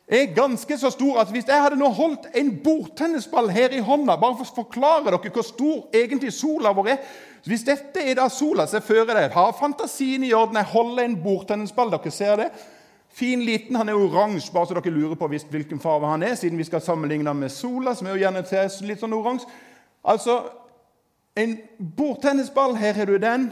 er 0.09 0.33
ganske 0.33 0.77
så 0.77 0.89
stor 0.89 1.19
at 1.21 1.29
hvis 1.29 1.45
jeg 1.45 1.61
hadde 1.61 1.77
nå 1.77 1.89
holdt 1.93 2.31
en 2.33 2.47
bordtennisball 2.63 3.51
her 3.53 3.73
i 3.77 3.81
hånda 3.85 4.15
Bare 4.17 4.39
for 4.39 4.47
å 4.47 4.63
forklare 4.63 5.05
dere 5.05 5.29
hvor 5.29 5.45
stor 5.45 5.83
egentlig 5.93 6.31
sola 6.33 6.71
vår 6.73 6.95
er 6.95 7.03
Hvis 7.45 7.65
dette 7.67 8.01
er 8.01 8.17
da 8.17 8.25
sola, 8.33 8.65
så 8.65 8.81
fører 8.81 9.13
deg 9.13 9.35
Har 9.37 9.53
fantasien 9.53 10.23
i 10.25 10.33
orden. 10.33 10.57
Jeg 10.57 10.71
holder 10.73 11.05
en 11.05 11.17
bordtennisball. 11.23 11.93
Dere 11.93 12.11
ser 12.11 12.41
det. 12.41 12.47
Fin, 13.09 13.41
liten. 13.45 13.77
Han 13.77 13.89
er 13.89 13.97
oransje, 13.97 14.51
bare 14.53 14.67
så 14.67 14.77
dere 14.77 14.93
lurer 14.93 15.15
på 15.15 15.29
hvilken 15.29 15.79
farge 15.79 16.09
han 16.09 16.23
er, 16.23 16.35
siden 16.35 16.57
vi 16.57 16.67
skal 16.67 16.81
sammenligne 16.81 17.33
med 17.33 17.49
sola, 17.53 17.95
som 17.95 18.07
er 18.07 18.17
jo 18.17 18.23
gjerne 18.25 18.43
litt 18.89 19.01
sånn 19.01 19.15
oransje. 19.15 19.47
Altså, 20.03 20.35
en 21.39 21.55
bordtennisball, 21.97 22.75
her 22.75 22.97
har 22.99 23.09
du 23.09 23.17
den. 23.17 23.49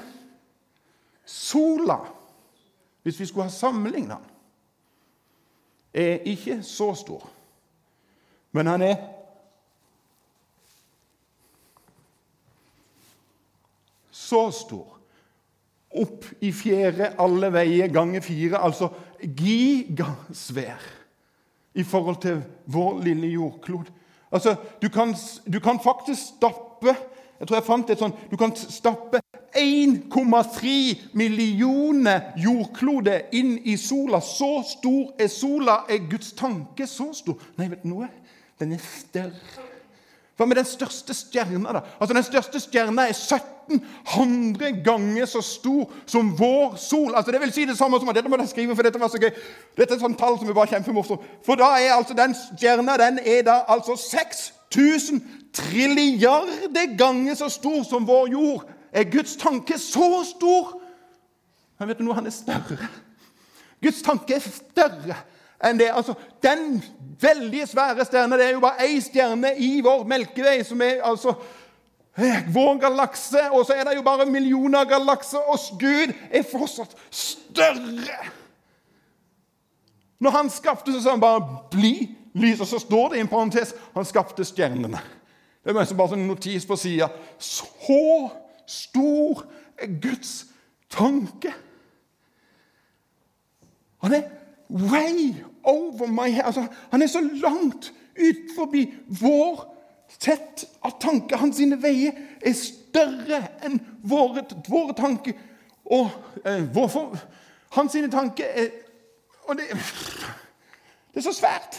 Sola, 1.25 2.01
hvis 3.03 3.21
vi 3.21 3.29
skulle 3.29 3.47
ha 3.47 3.53
sammenligna 3.53 4.19
den 4.19 4.36
er 5.97 6.25
ikke 6.29 6.59
så 6.63 6.91
stor, 6.97 7.23
men 8.51 8.69
han 8.69 8.83
er 8.85 8.97
så 14.11 14.47
stor. 14.51 14.93
Opp 15.97 16.25
i 16.43 16.51
fjerde 16.53 17.13
alle 17.21 17.49
veier 17.53 17.89
ganger 17.89 18.21
fire, 18.21 18.59
altså 18.59 18.89
gigasvær 19.23 20.83
i 21.77 21.85
forhold 21.87 22.19
til 22.21 22.41
vår 22.65 22.99
lille 23.05 23.31
jordklod. 23.33 23.87
Altså, 24.31 24.55
du 24.81 24.89
kan, 24.89 25.15
du 25.47 25.59
kan 25.63 25.79
faktisk 25.79 26.35
stappe 26.35 26.93
jeg 27.39 27.47
tror 27.47 27.57
jeg 27.57 27.65
fant 27.67 27.89
et 27.89 28.01
sånt, 28.01 28.15
Du 28.31 28.37
kan 28.37 28.55
stappe 28.55 29.21
1,3 29.55 31.07
millioner 31.13 32.33
jordkloder 32.37 33.21
inn 33.31 33.57
i 33.63 33.77
sola. 33.77 34.19
Så 34.21 34.63
stor 34.77 35.13
er 35.19 35.27
sola. 35.27 35.81
Er 35.89 36.09
Guds 36.09 36.31
tanke 36.37 36.87
så 36.87 37.11
stor? 37.13 37.39
Nei, 37.57 37.69
vet 37.71 37.83
du 37.83 37.91
noe? 37.93 38.09
Den 38.59 38.73
er 38.73 38.83
større. 38.83 39.65
Hva 40.37 40.45
med 40.45 40.59
den 40.59 40.67
største 40.69 41.13
stjerna? 41.17 41.73
da? 41.73 41.81
Altså, 41.99 42.13
Den 42.13 42.23
største 42.23 42.59
stjerna 42.61 43.07
er 43.09 43.17
1700 43.17 44.83
ganger 44.85 45.25
så 45.25 45.41
stor 45.41 45.89
som 46.05 46.29
vår 46.37 46.75
sol. 46.75 47.15
Altså, 47.15 47.31
Det 47.31 47.41
vil 47.41 47.53
si 47.53 47.65
det 47.65 47.77
samme 47.77 47.99
som 47.99 48.13
Dette 48.13 48.29
må 48.29 48.37
jeg 48.37 48.49
skrive, 48.49 48.75
for 48.75 48.83
dette 48.83 48.99
var 48.99 49.07
så 49.07 49.17
gøy. 49.17 49.31
Dette 49.77 49.93
er 49.93 49.95
et 49.95 50.01
sånt 50.01 50.19
tall 50.19 50.37
som 50.37 50.49
er 50.49 50.53
bare 50.53 50.67
kjempemorsomt. 50.67 51.21
For 51.45 51.55
da 51.55 51.73
er 51.81 51.97
altså 51.97 52.13
den 52.13 52.35
stjerna 52.35 52.97
den 52.97 53.19
er 53.25 53.41
da 53.41 53.63
altså 53.67 53.95
6000 53.95 55.21
trilliarder 55.53 56.97
ganger 56.97 57.35
så 57.35 57.49
stor 57.49 57.83
som 57.83 58.07
vår 58.07 58.27
jord 58.31 58.76
er 58.97 59.11
Guds 59.11 59.35
tanke 59.39 59.77
så 59.79 60.23
stor. 60.25 60.77
Men 61.77 61.89
vet 61.89 61.99
du 61.99 62.05
noe? 62.07 62.17
Han 62.17 62.29
er 62.29 62.35
større. 62.35 62.89
Guds 63.83 64.01
tanke 64.05 64.37
er 64.37 64.45
større 64.45 65.19
enn 65.63 65.79
det. 65.79 65.91
Altså, 65.93 66.15
Den 66.43 66.81
veldig 67.21 67.67
svære 67.67 68.05
stjerna 68.05 68.37
det 68.37 68.47
er 68.47 68.57
jo 68.57 68.63
bare 68.63 68.87
én 68.87 69.01
stjerne 69.01 69.53
i 69.57 69.81
vår 69.85 70.05
Melkevei, 70.09 70.63
som 70.65 70.81
er 70.81 71.01
altså 71.05 71.33
eh, 72.17 72.45
vår 72.53 72.81
galakse. 72.81 73.47
Og 73.51 73.65
så 73.65 73.77
er 73.77 73.87
det 73.87 73.97
jo 73.97 74.05
bare 74.05 74.25
millioner 74.29 74.83
av 74.83 74.89
galakser, 74.89 75.45
og 75.45 75.79
Gud 75.81 76.13
er 76.31 76.45
fortsatt 76.51 76.97
større. 77.09 78.33
Når 80.19 80.33
han 80.33 80.49
skapte, 80.49 80.93
så 80.93 81.01
sa 81.01 81.13
han 81.13 81.21
bare 81.21 81.45
'bli 81.71 82.09
lys', 82.33 82.61
og 82.61 82.67
så 82.67 82.79
står 82.79 83.09
det 83.09 83.17
i 83.17 83.21
en 83.21 83.27
parentes 83.27 83.75
han 83.93 84.05
skapte 84.05 84.45
stjernene. 84.45 84.99
Det 85.63 85.75
er 85.75 85.93
bare 85.93 86.13
en 86.13 86.27
notis 86.27 86.65
på 86.65 86.75
sida. 86.75 87.07
Så 87.37 88.29
stor 88.67 89.45
er 89.77 89.87
Guds 90.01 90.45
tanke. 90.89 91.53
Han 93.97 94.13
er 94.13 94.23
way 94.69 95.35
over 95.63 96.07
my 96.07 96.29
head. 96.29 96.43
Altså, 96.45 96.67
han 96.91 97.01
er 97.01 97.07
så 97.07 97.21
langt 97.21 97.93
ut 98.19 98.55
forbi 98.55 98.93
vår 99.07 99.77
sett 100.19 100.65
av 100.81 100.99
tanke. 101.01 101.37
Hans 101.37 101.59
veier 101.59 102.15
er 102.41 102.55
større 102.55 103.41
enn 103.65 103.79
våre, 104.07 104.45
våre 104.69 104.95
tanker. 104.97 105.35
Og 105.85 106.09
eh, 106.45 106.63
hvorfor 106.73 107.17
Hans 107.75 107.95
tanker 108.11 108.45
er 108.45 108.69
Og 109.47 109.55
det, 109.55 109.63
det 111.13 111.17
er 111.17 111.23
så 111.23 111.31
svært. 111.31 111.77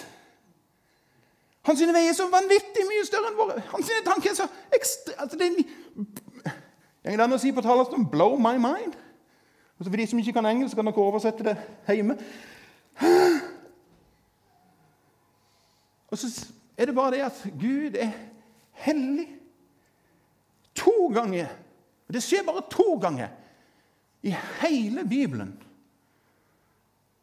Hans 1.69 1.81
veier 1.81 2.09
er 2.09 2.15
så 2.17 2.29
vanvittig 2.33 2.87
mye 2.89 3.05
større 3.05 3.29
enn 3.29 3.37
våre. 3.37 3.59
Hans 3.73 3.91
tanker 4.07 4.31
er 4.31 4.39
så 4.39 4.47
ekstra, 4.73 5.19
altså 5.19 5.37
det 5.37 5.51
er, 5.51 5.67
Jeg 7.09 7.33
å 7.33 7.39
si 7.41 7.53
på 7.53 7.65
talerstolen 7.65 8.07
'blow 8.07 8.37
my 8.37 8.57
mind'. 8.61 8.97
Altså 9.79 9.91
For 9.91 9.97
de 9.97 10.07
som 10.07 10.19
ikke 10.19 10.33
kan 10.33 10.47
engelsk, 10.47 10.77
kan 10.77 10.87
dere 10.87 10.95
oversette 10.95 11.45
det 11.45 11.57
hjemme. 11.87 12.19
Og 16.09 16.19
så 16.19 16.49
er 16.77 16.85
det 16.85 16.95
bare 16.95 17.11
det 17.11 17.21
at 17.21 17.47
Gud 17.61 17.97
er 17.97 18.11
hellig. 18.73 19.29
To 20.75 21.11
ganger. 21.15 21.47
Det 22.13 22.23
skjer 22.23 22.45
bare 22.47 22.63
to 22.71 22.99
ganger 23.01 23.29
i 24.23 24.35
hele 24.63 25.09
Bibelen. 25.09 25.63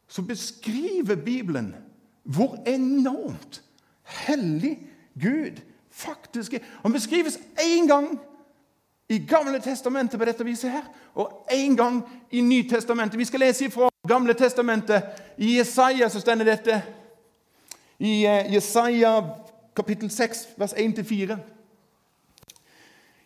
Så 0.08 0.22
beskriver 0.22 1.16
Bibelen 1.16 1.76
hvor 2.24 2.58
enormt 2.68 3.64
hellig 4.04 4.80
Gud 5.22 5.62
faktisk 5.90 6.54
er. 6.54 6.60
Han 6.82 6.94
beskrives 6.94 7.40
én 7.60 7.88
gang 7.88 8.20
i 9.10 9.20
Gamle 9.20 9.60
testamentet 9.62 10.20
på 10.20 10.26
dette 10.26 10.46
viset 10.46 10.72
her, 10.72 10.86
og 11.14 11.46
én 11.52 11.76
gang 11.78 12.02
i 12.32 12.42
Nytestamentet. 12.42 13.20
Vi 13.20 13.26
skal 13.26 13.40
lese 13.40 13.70
fra 13.72 13.90
Gamle 14.08 14.34
testamentet. 14.34 15.04
I 15.38 15.58
Jesaja 15.58 16.10
så 16.10 16.20
stender 16.20 16.46
dette. 16.46 16.82
I 18.00 18.26
eh, 18.26 18.54
Jesaja 18.54 19.22
kapittel 19.76 20.10
6, 20.10 20.48
vers 20.58 20.74
1-4. 20.74 21.38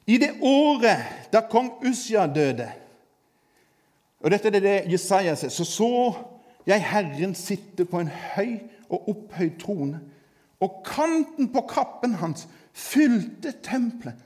I 0.05 0.17
det 0.17 0.33
året 0.41 1.31
da 1.33 1.41
kong 1.41 1.71
Usja 1.85 2.27
døde 2.27 2.71
og 4.19 4.31
Dette 4.31 4.51
er 4.51 4.59
det 4.59 4.91
Jesaja 4.91 5.35
sier. 5.35 5.51
Så 5.53 5.63
så 5.63 5.91
jeg 6.67 6.83
Herren 6.83 7.35
sitte 7.35 7.85
på 7.87 8.01
en 8.01 8.11
høy 8.35 8.59
og 8.89 9.09
opphøyd 9.13 9.59
trone 9.61 10.01
og 10.59 10.81
kanten 10.83 11.47
på 11.53 11.61
kappen 11.69 12.17
hans 12.19 12.47
fylte 12.75 13.53
tempelet. 13.63 14.17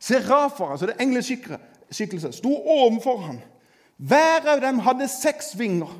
Serafer, 0.00 0.70
altså 0.70 0.86
det 0.86 0.96
engleskikkelse, 1.00 2.32
sto 2.32 2.54
overfor 2.54 3.16
ham. 3.16 3.38
Hver 3.96 4.46
av 4.46 4.60
dem 4.62 4.78
hadde 4.78 5.08
seks 5.10 5.52
vinger. 5.58 5.90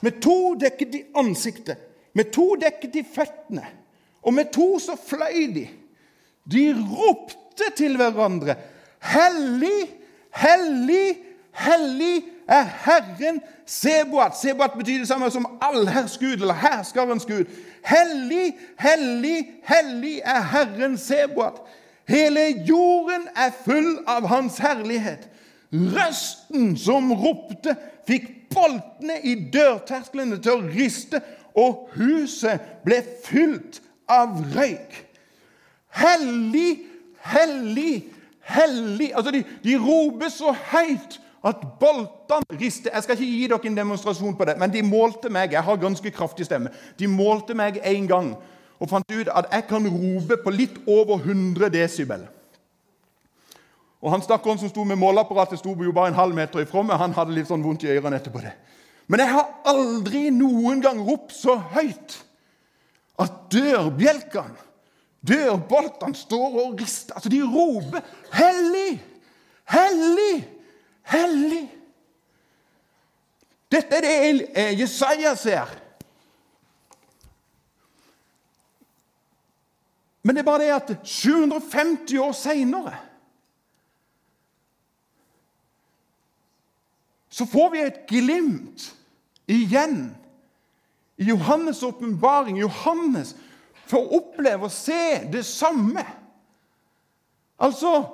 Med 0.00 0.20
to 0.22 0.54
dekket 0.60 0.92
de 0.92 1.02
ansiktet, 1.16 1.78
med 2.12 2.32
to 2.34 2.54
dekket 2.60 2.92
de 2.94 3.04
føttene, 3.14 3.64
og 4.22 4.34
med 4.34 4.50
to 4.52 4.78
så 4.82 4.96
fløy 4.98 5.46
de. 5.54 5.68
De 6.52 6.64
ropte 6.74 7.70
til 7.76 7.96
hverandre. 7.96 8.56
Hellig, 9.02 9.86
hellig, 10.34 11.16
hellig 11.52 12.24
er 12.48 12.66
Herren 12.84 13.40
Seboat. 13.66 14.36
Seboat 14.38 14.76
betyr 14.78 14.98
det 14.98 15.08
samme 15.08 15.30
som 15.30 15.46
allherrs 15.62 16.18
Gud, 16.18 16.42
eller 16.42 16.54
herskarens 16.54 17.26
Gud. 17.26 17.44
Hellig, 17.86 18.56
hellig, 18.78 19.48
hellig 19.64 20.20
er 20.24 20.42
Herren 20.52 20.98
Seboat. 20.98 21.62
Hele 22.06 22.64
jorden 22.68 23.26
er 23.36 23.50
full 23.64 23.98
av 24.06 24.28
Hans 24.30 24.60
herlighet. 24.62 25.26
Røsten 25.72 26.76
som 26.78 27.10
ropte, 27.12 27.74
fikk 28.06 28.28
boltene 28.54 29.18
i 29.26 29.34
dørtersklene 29.52 30.38
til 30.42 30.54
å 30.54 30.68
riste, 30.70 31.20
og 31.56 31.88
huset 31.96 32.62
ble 32.84 33.00
fylt 33.24 33.80
av 34.12 34.38
røyk. 34.54 34.94
Hellig, 35.96 36.84
hellig, 37.32 38.04
hellig 38.44 39.12
Altså, 39.16 39.32
de, 39.32 39.42
de 39.64 39.78
roper 39.80 40.30
så 40.30 40.52
høyt 40.70 41.16
at 41.46 41.62
boltene 41.80 42.58
rister. 42.60 42.92
Jeg 42.94 43.02
skal 43.02 43.16
ikke 43.16 43.30
gi 43.32 43.46
dere 43.50 43.70
en 43.70 43.78
demonstrasjon 43.78 44.36
på 44.36 44.46
det, 44.48 44.56
men 44.60 44.72
de 44.72 44.82
målte 44.86 45.30
meg. 45.32 45.54
Jeg 45.54 45.64
har 45.66 45.80
ganske 45.82 46.12
kraftig 46.14 46.46
stemme. 46.46 46.70
De 46.98 47.08
målte 47.10 47.56
meg 47.58 47.80
én 47.86 48.06
gang 48.10 48.34
og 48.78 48.90
fant 48.90 49.12
ut 49.12 49.28
at 49.32 49.48
jeg 49.52 49.66
kan 49.70 49.86
rope 49.88 50.38
på 50.42 50.52
litt 50.54 50.80
over 50.86 51.22
100 51.22 51.70
desibel. 51.72 52.26
Og 54.02 54.12
Han 54.12 54.22
stakkaren 54.22 54.58
som 54.60 54.70
sto 54.70 54.84
med 54.84 55.00
måleapparatet, 55.00 55.58
sto 55.58 55.72
jo 55.72 55.92
bare 55.92 56.12
en 56.12 56.18
halv 56.18 56.34
meter 56.34 56.60
ifra 56.62 56.82
meg. 56.82 56.98
Han 57.00 57.16
hadde 57.16 57.34
litt 57.34 57.48
sånn 57.48 57.64
vondt 57.64 57.86
i 57.86 57.90
ørene 57.90 58.20
etterpå 58.20 58.42
det. 58.44 58.52
Men 59.08 59.22
jeg 59.22 59.32
har 59.32 59.48
aldri 59.72 60.28
noen 60.34 60.82
gang 60.84 61.00
ropt 61.06 61.32
så 61.34 61.56
høyt 61.74 62.18
at 63.22 63.38
dørbjelkene, 63.50 64.58
dørboltene, 65.26 66.14
står 66.14 66.60
og 66.62 66.80
rister. 66.80 67.16
Altså, 67.16 67.32
de 67.32 67.40
roper 67.42 68.04
'Hellig! 68.32 69.00
Hellig!' 69.66 70.56
hellig. 71.06 71.66
Dette 73.72 73.98
er 73.98 74.04
det 74.04 74.46
eh, 74.54 74.80
Jesaja 74.80 75.34
ser. 75.38 75.70
Men 80.26 80.34
det 80.34 80.42
er 80.42 80.46
bare 80.48 80.64
det 80.64 80.72
at 80.74 81.06
750 81.06 82.18
år 82.18 82.32
seinere 82.34 82.96
så 87.30 87.44
får 87.46 87.70
vi 87.70 87.82
et 87.84 88.00
glimt 88.08 88.88
igjen 89.46 90.08
i 91.20 91.28
Johannes' 91.28 91.84
åpenbaring 91.86 92.58
Johannes 92.58 93.36
får 93.86 94.10
oppleve 94.18 94.66
og 94.66 94.72
se 94.74 95.28
det 95.32 95.44
samme. 95.46 96.02
Altså 97.58 98.04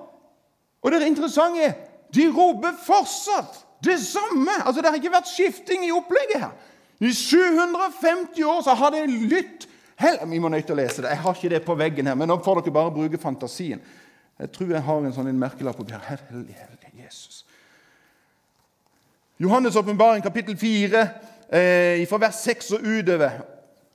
Og 0.83 0.93
det 0.93 1.07
interessante 1.07 1.63
er 1.63 1.75
de 2.15 2.29
roper 2.29 2.75
fortsatt 2.85 3.63
det 3.85 4.01
samme. 4.03 4.53
Altså 4.67 4.83
Det 4.83 4.91
har 4.91 5.01
ikke 5.01 5.17
vært 5.17 5.31
skifting 5.31 5.87
i 5.87 5.95
opplegget 5.95 6.41
her. 6.41 6.53
I 7.01 7.13
750 7.13 8.43
år 8.45 8.61
så 8.63 8.75
har 8.75 8.91
det 8.91 9.07
lytt 9.09 9.69
Vi 10.03 10.39
må 10.43 10.51
nødt 10.51 10.67
til 10.67 10.75
å 10.75 10.81
lese 10.83 11.03
det. 11.03 11.13
Jeg 11.15 11.23
har 11.23 11.37
ikke 11.37 11.53
det 11.53 11.65
på 11.67 11.77
veggen 11.79 12.09
her, 12.11 12.19
men 12.19 12.31
nå 12.31 12.39
får 12.43 12.61
dere 12.61 12.75
bare 12.75 12.95
bruke 12.95 13.21
fantasien. 13.23 13.83
Jeg 14.41 14.51
tror 14.53 14.73
jeg 14.75 14.83
har 14.83 15.05
en 15.07 15.15
sånn 15.15 15.31
merkelapp 15.39 15.81
oppi 15.81 15.95
her. 15.95 16.25
Hellig, 16.31 16.57
hellig 16.59 16.83
Jesus. 17.05 17.45
Johannes' 19.43 19.77
åpenbaring, 19.77 20.23
kapittel 20.23 20.57
4, 20.57 21.09
eh, 21.49 22.07
fra 22.07 22.19
vers 22.19 22.35
6 22.35 22.73
og 22.73 22.81
utover. 22.83 23.41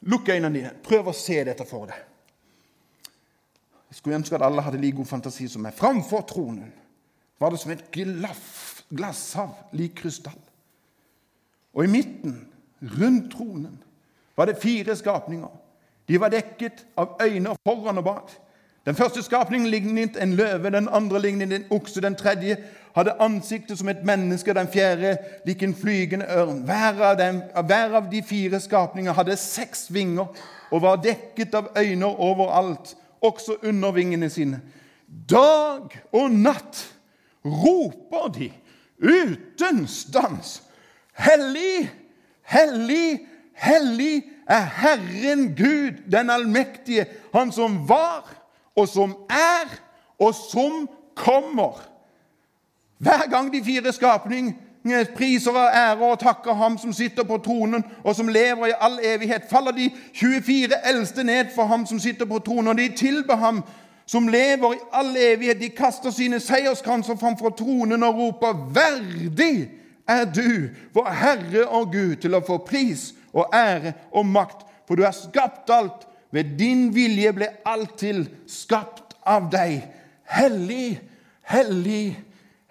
Lukk 0.02 0.30
øynene 0.30 0.54
dine. 0.54 0.74
Prøv 0.84 1.08
å 1.08 1.16
se 1.16 1.44
dette 1.44 1.66
for 1.66 1.88
deg. 1.88 2.04
Jeg 3.88 4.00
skulle 4.00 4.18
ønske 4.20 4.36
at 4.36 4.44
alle 4.44 4.62
hadde 4.62 4.80
like 4.82 4.98
god 4.98 5.08
fantasi 5.08 5.48
som 5.48 5.64
meg. 5.64 5.74
Framfor 5.74 6.26
tronen 6.28 6.74
var 7.40 7.52
det 7.52 7.60
som 7.60 7.72
et 7.72 7.86
glasshav 8.90 9.56
lik 9.72 9.96
krystall. 9.96 10.40
Og 11.74 11.84
i 11.86 11.92
midten, 11.92 12.48
rundt 12.82 13.32
tronen, 13.32 13.78
var 14.36 14.46
det 14.46 14.60
fire 14.62 14.96
skapninger. 14.96 15.50
De 16.08 16.20
var 16.20 16.30
dekket 16.30 16.86
av 16.98 17.18
øyne 17.22 17.56
foran 17.66 17.98
og 17.98 18.04
bak. 18.04 18.36
Den 18.88 18.96
første 18.96 19.24
skapningen 19.24 19.68
lignet 19.68 20.16
en 20.22 20.34
løve, 20.34 20.70
den 20.70 20.88
andre 20.92 21.22
lignet 21.22 21.54
en 21.54 21.66
okse, 21.70 22.02
den 22.02 22.16
tredje 22.16 22.58
hadde 22.96 23.18
ansiktet 23.20 23.78
som 23.78 23.90
et 23.90 24.06
menneske, 24.06 24.54
den 24.54 24.70
fjerde 24.72 25.18
lik 25.46 25.64
en 25.64 25.76
flygende 25.76 26.26
ørn. 26.26 26.62
Hver 26.64 27.02
av, 27.04 27.18
dem, 27.20 27.42
hver 27.68 27.98
av 28.00 28.08
de 28.12 28.24
fire 28.24 28.60
skapninger 28.60 29.14
hadde 29.14 29.36
seks 29.38 29.90
vinger 29.94 30.32
og 30.72 30.82
var 30.82 31.02
dekket 31.04 31.56
av 31.56 31.68
øyne 31.78 32.06
overalt, 32.06 32.96
også 33.22 33.58
under 33.64 33.92
vingene 33.92 34.30
sine. 34.30 34.62
Dag 35.30 35.92
og 36.12 36.32
natt 36.32 36.80
roper 37.46 38.32
de 38.40 38.50
uten 39.04 39.84
stans. 39.88 40.62
Hellig, 41.18 41.90
hellig, 42.44 43.20
hellig 43.58 44.24
er 44.48 44.64
Herren 44.82 45.56
Gud, 45.58 46.12
den 46.12 46.30
allmektige, 46.30 47.06
Han 47.34 47.52
som 47.52 47.90
var, 47.90 48.36
og 48.76 48.88
som 48.88 49.16
er, 49.30 49.82
og 50.20 50.36
som 50.52 50.90
kommer. 51.16 51.90
Hver 52.98 53.30
gang 53.30 53.54
de 53.54 53.64
fire 53.64 53.94
skapninger 53.94 54.54
priser 55.16 55.52
og 55.52 55.70
ærer 55.74 56.02
og 56.02 56.20
takker 56.20 56.54
ham 56.54 56.78
som 56.78 56.94
sitter 56.94 57.24
på 57.24 57.38
tronen, 57.38 57.84
og 58.04 58.16
som 58.16 58.28
lever 58.28 58.66
i 58.66 58.78
all 58.80 59.00
evighet, 59.04 59.42
faller 59.50 59.72
de 59.72 59.92
24 60.14 60.88
eldste 60.90 61.24
ned 61.24 61.46
for 61.56 61.64
ham 61.64 61.86
som 61.86 62.00
sitter 62.00 62.26
på 62.26 62.40
tronen, 62.40 62.68
og 62.68 62.78
de 62.78 62.90
tilber 62.96 63.36
ham 63.36 63.64
som 64.06 64.28
lever 64.28 64.74
i 64.74 64.78
all 64.94 65.16
evighet. 65.18 65.62
De 65.62 65.70
kaster 65.70 66.12
sine 66.12 66.40
seierskranser 66.40 67.16
framfor 67.16 67.50
tronen 67.50 68.04
og 68.04 68.16
roper, 68.16 68.54
'Verdig 68.54 69.70
er 70.08 70.26
du, 70.26 70.70
vår 70.94 71.10
Herre 71.10 71.68
og 71.68 71.92
Gud, 71.92 72.16
til 72.16 72.36
å 72.36 72.46
få 72.48 72.58
pris 72.58 73.14
og 73.38 73.54
ære 73.56 73.94
og 74.12 74.26
makt.' 74.26 74.66
For 74.88 74.96
du 74.96 75.04
har 75.04 75.16
skapt 75.16 75.70
alt. 75.70 76.08
Ved 76.32 76.58
din 76.60 76.90
vilje 76.96 77.32
ble 77.36 77.48
alt 77.68 77.98
til, 78.00 78.26
skapt 78.48 79.16
av 79.28 79.50
deg. 79.52 79.84
Hellig, 80.28 81.00
hellig, 81.48 82.18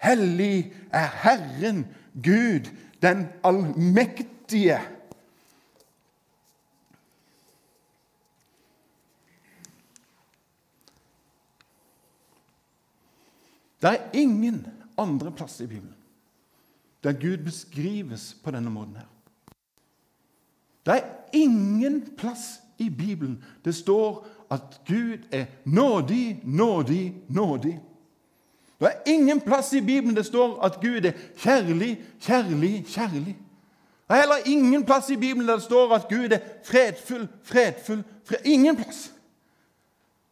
hellig 0.01 0.73
er 0.93 1.09
Herren 1.23 1.85
Gud, 2.13 2.69
den 3.01 3.27
allmektige. 3.45 4.79
Det 13.81 13.93
er 13.93 14.09
ingen 14.17 14.65
andre 14.97 15.31
plasser 15.31 15.65
i 15.65 15.67
Bibelen 15.67 15.93
der 17.03 17.13
Gud 17.13 17.37
beskrives 17.37 18.37
på 18.43 18.51
denne 18.51 18.69
måten. 18.69 18.95
her. 18.95 19.16
Det 20.87 20.95
er 20.95 21.03
ingen 21.33 22.01
plass 22.17 22.61
i 22.77 22.89
Bibelen 22.89 23.43
det 23.65 23.75
står 23.75 24.27
at 24.51 24.81
Gud 24.87 25.17
er 25.31 25.45
nådig, 25.65 26.41
nådig, 26.43 27.15
nådig. 27.29 27.79
Det 28.79 28.87
er 28.87 29.11
ingen 29.11 29.41
plass 29.41 29.73
i 29.73 29.81
Bibelen 29.81 30.15
det 30.15 30.25
står 30.25 30.61
at 30.61 30.79
Gud 30.81 31.05
er 31.05 31.11
kjærlig, 31.37 32.01
kjærlig, 32.21 32.85
kjærlig. 32.87 33.37
Det 34.07 34.15
er 34.15 34.19
heller 34.19 34.35
ingen 34.45 34.85
plass 34.85 35.09
i 35.09 35.15
Bibelen 35.15 35.47
der 35.47 35.53
det 35.53 35.63
står 35.63 35.95
at 35.95 36.07
Gud 36.09 36.31
er 36.31 36.39
fredfull, 36.63 37.27
fredfull, 37.43 38.03
fred. 38.25 38.37
Ingen 38.45 38.75
plass. 38.75 39.13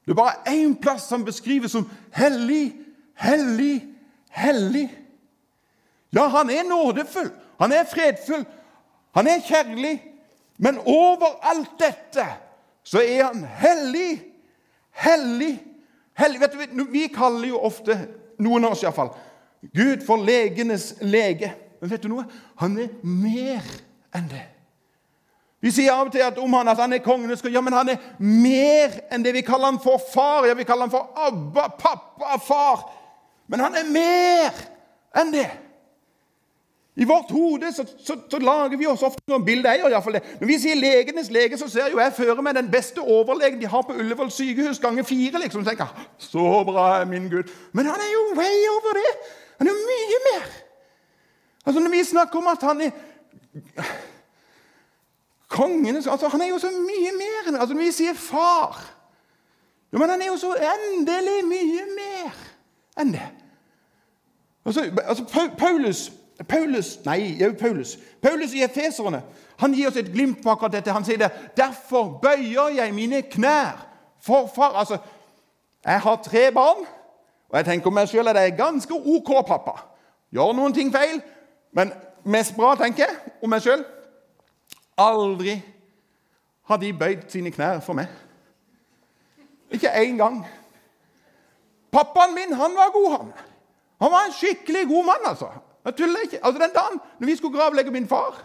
Det 0.05 0.11
er 0.11 0.15
bare 0.15 0.47
én 0.47 0.79
plass 0.81 1.01
som 1.01 1.25
beskrives 1.25 1.71
som 1.71 1.89
hellig, 2.11 2.73
hellig, 3.13 3.83
hellig. 4.29 4.97
Ja, 6.13 6.27
han 6.27 6.49
er 6.49 6.63
nådefull, 6.63 7.31
han 7.59 7.71
er 7.71 7.83
fredfull, 7.83 8.45
han 9.15 9.27
er 9.27 9.39
kjærlig. 9.47 10.14
Men 10.57 10.79
over 10.85 11.35
alt 11.43 11.75
dette 11.79 12.25
så 12.85 13.01
er 13.01 13.23
han 13.25 13.43
hellig, 13.59 14.21
hellig, 14.91 15.53
hellig. 16.13 16.41
Vet 16.41 16.57
du, 16.71 16.85
Vi 16.91 17.07
kaller 17.13 17.49
jo 17.49 17.61
ofte, 17.65 17.97
noen 18.39 18.67
av 18.67 18.75
oss 18.75 18.83
iallfall, 18.85 19.13
Gud 19.73 20.03
for 20.05 20.21
legenes 20.21 20.93
lege. 21.01 21.49
Men 21.81 21.89
vet 21.89 22.03
du 22.03 22.11
noe? 22.11 22.27
Han 22.61 22.77
er 22.79 22.91
mer 23.01 23.65
enn 24.15 24.27
det. 24.29 24.43
Vi 25.65 25.71
sier 25.73 25.95
av 25.95 26.05
og 26.07 26.13
til 26.13 26.21
at 26.21 26.37
om 26.37 26.53
han 26.53 26.69
at 26.69 26.77
han 26.77 26.93
er 26.93 27.01
kongenes 27.01 27.41
Ja, 27.49 27.61
men 27.65 27.73
han 27.73 27.89
er 27.89 28.01
mer 28.21 28.99
enn 29.09 29.23
det 29.25 29.33
vi 29.33 29.41
kaller 29.41 29.71
han 29.71 29.81
for 29.81 29.97
far. 29.97 30.45
Ja, 30.45 30.53
vi 30.53 30.67
kaller 30.67 30.85
han 30.85 30.93
for 30.93 31.09
Abba, 31.17 31.71
pappa, 31.79 32.37
far. 32.37 32.83
Men 33.49 33.63
han 33.65 33.77
er 33.79 33.89
mer 33.89 34.59
enn 35.17 35.33
det. 35.33 35.47
I 36.95 37.05
vårt 37.05 37.31
hode 37.31 37.73
så, 37.73 37.83
så, 38.05 38.15
så, 38.31 38.39
lager 38.39 38.77
vi 38.77 38.87
oss 38.87 39.03
ofte 39.03 39.23
noen 39.27 39.43
bilder. 39.45 39.73
Jeg 39.75 39.91
gjør 39.91 40.11
det. 40.15 40.21
Når 40.39 40.47
vi 40.47 40.59
sier 40.59 40.75
'legenes 40.75 41.31
lege', 41.31 41.57
så 41.57 41.67
ser 41.67 41.89
jo 41.91 41.99
jeg 41.99 42.13
føre 42.15 42.41
meg 42.41 42.55
den 42.55 42.71
beste 42.71 43.01
overlegen 43.01 43.59
de 43.59 43.67
har 43.67 43.81
på 43.83 43.93
Ullevål 43.93 44.31
sykehus 44.31 44.79
ganger 44.79 45.03
fire. 45.03 45.39
liksom. 45.39 45.63
Så 45.63 45.69
tenker 45.69 45.85
jeg, 45.85 46.05
Så 46.17 46.63
bra 46.63 47.05
min 47.05 47.29
Gud. 47.29 47.51
Men 47.73 47.85
han 47.85 47.99
er 47.99 48.11
jo 48.13 48.39
way 48.39 48.57
over 48.75 48.93
det. 48.99 49.11
Han 49.57 49.67
er 49.67 49.71
jo 49.71 49.77
mye 49.91 50.19
mer. 50.29 50.47
Altså 51.65 51.79
Når 51.79 51.89
vi 51.89 52.03
snakker 52.03 52.39
om 52.39 52.47
at 52.47 52.61
han 52.61 52.81
er 52.81 52.91
kongen 55.47 55.95
altså 55.95 56.27
Han 56.27 56.41
er 56.41 56.47
jo 56.47 56.59
så 56.59 56.71
mye 56.71 57.11
mer. 57.11 57.59
Altså 57.59 57.73
Når 57.73 57.83
vi 57.83 57.91
sier 57.91 58.13
far 58.13 58.91
jo, 59.93 59.99
Men 59.99 60.09
han 60.09 60.21
er 60.21 60.25
jo 60.25 60.37
så 60.37 60.55
endelig 60.55 61.45
mye 61.47 61.85
mer 61.95 62.31
enn 62.99 63.13
det. 63.13 63.27
Altså, 64.65 64.91
altså 65.03 65.49
Paulus 65.57 66.11
Paulus 66.43 66.99
nei, 67.05 67.37
Paulus. 67.59 67.97
Paulus 68.21 68.53
i 68.53 68.63
Efeserne 68.63 69.23
han 69.57 69.73
gir 69.73 69.87
oss 69.87 69.97
et 69.97 70.11
glimt 70.11 70.41
på 70.43 70.51
akkurat 70.51 70.73
dette. 70.73 70.91
Han 70.91 71.05
sier 71.05 71.17
det. 71.17 71.31
'Derfor 71.57 72.19
bøyer 72.21 72.69
jeg 72.75 72.93
mine 72.93 73.21
knær 73.21 73.87
for 74.19 74.51
far.' 74.55 74.75
Altså, 74.75 74.97
jeg 75.85 76.01
har 76.01 76.15
tre 76.15 76.51
barn, 76.51 76.85
og 77.49 77.57
jeg 77.57 77.65
tenker 77.65 77.89
meg 77.89 78.09
sjøl 78.09 78.27
at 78.27 78.35
jeg 78.35 78.51
er 78.51 78.57
ganske 78.57 78.93
OK 78.93 79.47
pappa. 79.47 79.71
Gjør 80.31 80.53
noen 80.53 80.73
ting 80.73 80.91
feil, 80.91 81.21
men 81.71 81.93
mest 82.23 82.55
bra, 82.55 82.75
tenker 82.75 83.05
jeg 83.05 83.15
om 83.43 83.49
meg 83.49 83.61
sjøl. 83.61 83.85
Aldri 84.97 85.61
har 86.65 86.77
de 86.77 86.93
bøyd 86.93 87.29
sine 87.29 87.51
knær 87.51 87.79
for 87.79 87.93
meg. 87.93 88.07
Ikke 89.71 89.93
én 89.93 90.17
gang. 90.17 90.45
Pappaen 91.91 92.35
min 92.35 92.53
han 92.53 92.75
var 92.75 92.91
god, 92.91 93.11
han. 93.17 93.33
Han 94.01 94.11
var 94.11 94.25
en 94.25 94.33
skikkelig 94.33 94.87
god 94.87 95.05
mann. 95.05 95.25
altså. 95.25 95.47
Jeg 95.85 95.95
tuller 95.95 96.25
ikke. 96.25 96.41
Altså 96.41 96.61
Den 96.61 96.75
dagen 96.75 96.99
når 97.19 97.29
vi 97.29 97.35
skulle 97.35 97.57
gravlegge 97.57 97.91
min 97.93 98.07
far, 98.07 98.41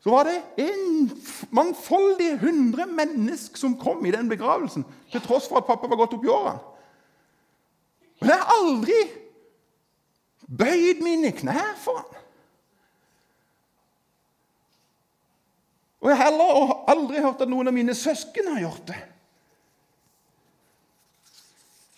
så 0.00 0.10
var 0.10 0.28
det 0.28 0.36
en 0.62 1.10
mangfoldig 1.50 2.38
hundre 2.38 2.86
mennesker 2.86 3.58
som 3.58 3.78
kom 3.80 4.04
i 4.06 4.12
den 4.14 4.28
begravelsen, 4.28 4.84
til 5.12 5.20
tross 5.24 5.48
for 5.48 5.58
at 5.58 5.66
pappa 5.66 5.88
var 5.90 5.98
gått 5.98 6.14
opp 6.14 6.24
i 6.24 6.30
årene. 6.30 6.60
Men 8.20 8.30
jeg 8.30 8.38
har 8.38 8.52
aldri 8.54 9.00
bøyd 10.46 11.02
mine 11.02 11.32
knær 11.34 11.74
for 11.82 11.98
han. 11.98 12.22
Og 16.00 16.10
jeg 16.12 16.20
har 16.20 16.30
heller 16.30 16.72
aldri 16.92 17.20
hørt 17.24 17.42
at 17.42 17.50
noen 17.50 17.66
av 17.66 17.74
mine 17.74 17.94
søsken 17.98 18.52
har 18.52 18.62
gjort 18.62 18.84
det. 18.92 19.00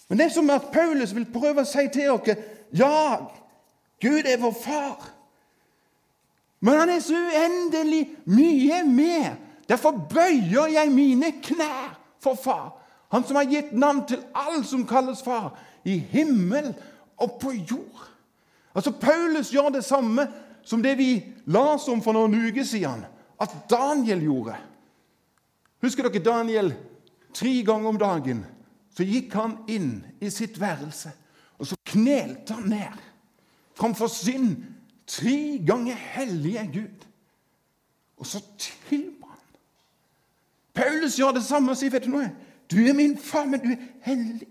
Men 0.08 0.18
det 0.18 0.30
er 0.30 0.32
som 0.32 0.48
at 0.50 0.70
Paulus 0.72 1.12
vil 1.12 1.28
prøve 1.28 1.61
å 1.61 1.68
si 1.68 1.84
til 1.92 2.08
dere 2.24 2.38
ja, 2.72 3.28
Gud 4.00 4.26
er 4.26 4.40
vår 4.40 4.54
far. 4.64 5.11
Men 6.61 6.78
han 6.80 6.90
er 6.90 7.00
så 7.02 7.14
uendelig 7.14 8.02
mye 8.26 8.82
mer. 8.87 9.37
Derfor 9.68 9.90
bøyer 10.11 10.72
jeg 10.72 10.92
mine 10.92 11.32
knær 11.42 11.98
for 12.22 12.34
far. 12.34 12.74
Han 13.12 13.24
som 13.24 13.37
har 13.37 13.48
gitt 13.48 13.72
navn 13.72 14.04
til 14.08 14.22
all 14.37 14.64
som 14.66 14.87
kalles 14.87 15.22
far, 15.24 15.54
i 15.84 15.96
himmel 15.98 16.74
og 17.16 17.38
på 17.40 17.52
jord. 17.52 18.08
Altså, 18.74 18.90
Paulus 18.90 19.50
gjør 19.52 19.70
det 19.78 19.84
samme 19.84 20.26
som 20.62 20.82
det 20.82 20.98
vi 20.98 21.24
las 21.46 21.88
om 21.88 22.02
for 22.04 22.12
noen 22.12 22.34
uker 22.48 22.64
siden. 22.64 23.06
at 23.40 23.70
Daniel 23.70 24.20
gjorde. 24.20 24.56
Husker 25.82 26.08
dere 26.08 26.24
Daniel? 26.24 26.72
Tre 27.34 27.62
ganger 27.62 27.88
om 27.88 27.98
dagen 27.98 28.40
så 28.96 29.06
gikk 29.06 29.34
han 29.38 29.52
inn 29.70 30.00
i 30.18 30.30
sitt 30.30 30.56
værelse, 30.58 31.12
og 31.58 31.68
så 31.70 31.76
knelte 31.87 32.56
han 32.56 32.66
ned 32.66 33.04
framfor 33.79 34.07
sin 34.07 34.64
tre 35.07 35.62
ganger 35.67 35.95
hellige 35.95 36.71
Gud. 36.73 37.07
Og 38.17 38.27
så 38.27 38.43
tilba 38.59 39.27
han. 39.27 39.38
Paulus 40.75 41.17
gjør 41.17 41.31
det 41.31 41.45
samme 41.45 41.71
og 41.71 41.77
sier, 41.77 41.91
'Vet 41.91 42.05
du 42.05 42.11
noe? 42.11 42.31
Du 42.71 42.77
er 42.77 42.93
min 42.93 43.19
far, 43.19 43.45
men 43.45 43.61
du 43.61 43.69
er 43.69 43.77
hellig.' 44.01 44.49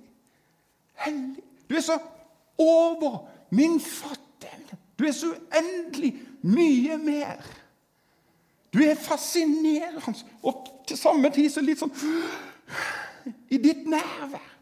Hellig. 0.95 1.43
Du 1.69 1.75
er 1.75 1.81
så 1.81 1.99
over 2.57 3.29
min 3.49 3.79
fatteevne. 3.79 4.77
Du 4.99 5.03
er 5.05 5.11
så 5.11 5.27
uendelig 5.27 6.21
mye 6.41 6.97
mer. 6.97 7.43
Du 8.73 8.79
er 8.79 8.95
fascinerende, 8.95 10.15
og 10.43 10.83
til 10.87 10.97
samme 10.97 11.29
tid 11.29 11.49
så 11.49 11.61
litt 11.61 11.79
sånn 11.79 11.93
I 13.49 13.57
ditt 13.57 13.85
nærvær. 13.87 14.53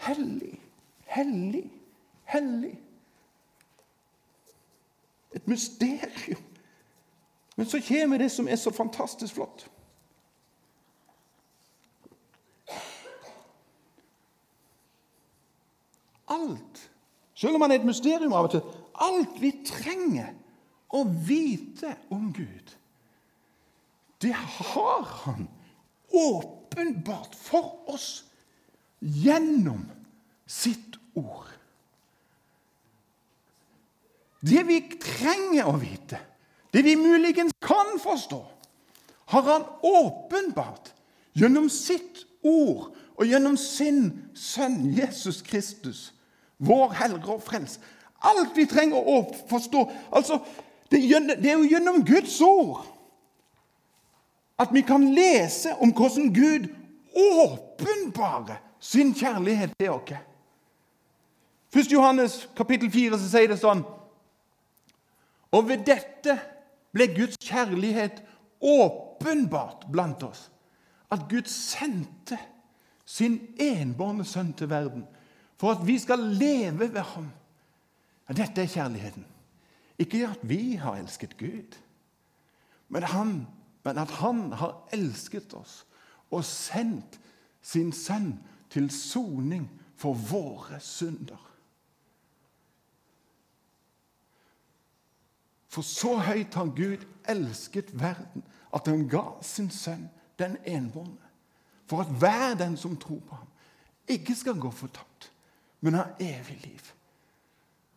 Hellig, 0.00 0.60
hellig, 1.04 1.70
hellig. 2.30 2.76
Et 5.34 5.46
mysterium. 5.48 6.42
Men 7.56 7.66
så 7.66 7.80
kommer 7.88 8.18
det 8.18 8.30
som 8.32 8.48
er 8.48 8.56
så 8.56 8.70
fantastisk 8.70 9.34
flott. 9.34 9.66
Alt, 16.30 16.90
selv 17.34 17.54
om 17.54 17.60
han 17.60 17.74
er 17.74 17.80
et 17.80 17.86
mysterium 17.86 18.32
av 18.32 18.46
og 18.46 18.54
til, 18.54 18.62
alt 18.94 19.40
vi 19.42 19.50
trenger 19.66 20.30
å 20.94 21.02
vite 21.04 21.96
om 22.14 22.28
Gud, 22.34 22.74
det 24.22 24.34
har 24.36 25.06
han 25.24 25.48
åpenbart 26.12 27.34
for 27.34 27.90
oss 27.90 28.10
gjennom 29.00 29.88
sitt 30.46 30.98
ord. 31.14 31.59
Det 34.40 34.62
vi 34.66 34.80
trenger 35.00 35.68
å 35.68 35.76
vite, 35.80 36.18
det 36.72 36.82
vi 36.86 36.96
muligens 36.96 37.52
kan 37.60 37.98
forstå, 38.00 38.40
har 39.30 39.42
han 39.46 39.66
åpenbart 39.82 40.92
gjennom 41.36 41.68
sitt 41.70 42.24
ord 42.42 42.90
og 43.20 43.28
gjennom 43.28 43.56
sin 43.60 44.08
sønn 44.34 44.88
Jesus 44.96 45.42
Kristus, 45.44 46.10
vår 46.56 46.96
Hellige 46.98 47.36
og 47.36 47.44
Frels. 47.44 47.78
Alt 48.20 48.56
vi 48.56 48.66
trenger 48.68 48.96
å 49.00 49.20
forstå. 49.48 49.84
Altså, 50.12 50.40
det 50.90 51.04
er 51.04 51.54
jo 51.54 51.68
gjennom 51.68 52.02
Guds 52.04 52.40
ord 52.44 52.82
at 54.60 54.72
vi 54.72 54.82
kan 54.84 55.06
lese 55.14 55.72
om 55.80 55.92
hvordan 55.96 56.32
Gud 56.36 56.66
åpenbarer 57.16 58.58
sin 58.80 59.14
kjærlighet 59.16 59.72
til 59.80 59.94
oss. 59.94 60.12
1. 61.70 61.92
Johannes 61.92 62.48
kapittel 62.56 62.90
4 62.92 63.18
så 63.20 63.30
sier 63.30 63.52
det 63.52 63.60
sånn 63.60 63.84
Og 65.52 65.68
ved 65.68 65.84
dette 65.86 66.36
ble 66.94 67.08
Guds 67.14 67.38
kjærlighet 67.42 68.22
åpenbart 68.60 69.86
blant 69.92 70.22
oss. 70.22 70.48
At 71.10 71.26
Gud 71.30 71.48
sendte 71.50 72.38
sin 73.06 73.40
enbårne 73.58 74.24
sønn 74.24 74.52
til 74.54 74.70
verden 74.70 75.06
for 75.60 75.74
at 75.74 75.82
vi 75.86 75.98
skal 75.98 76.18
leve 76.18 76.88
ved 76.94 77.02
ham. 77.12 77.28
Ja, 78.28 78.34
dette 78.38 78.62
er 78.62 78.70
kjærligheten. 78.70 79.26
Ikke 79.98 80.22
at 80.28 80.40
vi 80.42 80.76
har 80.80 80.96
elsket 80.96 81.36
Gud, 81.36 81.76
men, 82.88 83.02
han, 83.02 83.46
men 83.84 83.98
at 83.98 84.10
han 84.22 84.52
har 84.52 84.88
elsket 84.92 85.52
oss 85.54 85.82
og 86.30 86.44
sendt 86.46 87.18
sin 87.62 87.92
sønn 87.92 88.32
til 88.70 88.88
soning 88.90 89.66
for 89.98 90.14
våre 90.14 90.80
synder. 90.80 91.49
For 95.70 95.86
så 95.86 96.16
høyt 96.26 96.56
har 96.58 96.72
Gud 96.74 97.04
elsket 97.30 97.92
verden 97.94 98.42
at 98.74 98.88
han 98.90 99.06
ga 99.10 99.24
sin 99.44 99.70
sønn, 99.70 100.08
den 100.38 100.56
enbårne, 100.66 101.28
for 101.86 102.02
at 102.02 102.12
hver 102.18 102.54
den 102.58 102.76
som 102.80 102.96
tror 102.98 103.20
på 103.28 103.36
ham, 103.36 103.48
ikke 104.10 104.34
skal 104.34 104.58
gå 104.58 104.70
fortapt, 104.74 105.30
men 105.80 105.98
ha 105.98 106.08
evig 106.20 106.58
liv. 106.64 106.90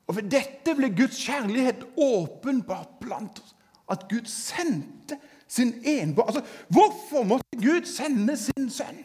Og 0.07 0.17
Ved 0.17 0.29
dette 0.33 0.75
ble 0.75 0.91
Guds 0.93 1.17
kjærlighet 1.23 1.85
åpenbart 1.97 2.99
blant 3.01 3.39
oss. 3.39 3.55
At 3.89 4.05
Gud 4.09 4.27
sendte 4.29 5.17
sin 5.47 5.73
enbårne 5.85 6.27
altså, 6.27 6.43
Hvorfor 6.69 7.23
måtte 7.23 7.57
Gud 7.59 7.85
sende 7.85 8.37
sin 8.37 8.69
sønn? 8.71 9.01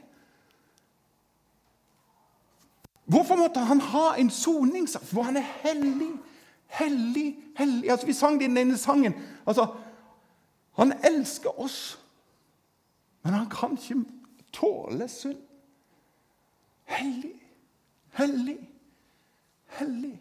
Hvorfor 3.09 3.37
måtte 3.41 3.61
han 3.65 3.81
ha 3.81 4.15
en 4.19 4.31
soningssak? 4.31 5.05
For 5.09 5.23
han 5.23 5.37
er 5.41 5.47
hellig, 5.63 6.13
hellig, 6.69 7.37
hellig. 7.57 7.91
Altså, 7.91 8.07
Vi 8.07 8.13
sang 8.13 8.41
det 8.41 8.51
i 8.51 8.55
denne 8.55 8.79
sangen. 8.79 9.15
Altså, 9.47 9.67
Han 10.73 10.93
elsker 11.05 11.61
oss, 11.61 11.99
men 13.23 13.33
han 13.33 13.49
kan 13.51 13.79
ikke 13.83 14.05
tåle 14.53 15.09
synd. 15.09 15.37
Hellig, 16.85 17.35
hellig, 18.11 18.59
hellig. 19.67 20.21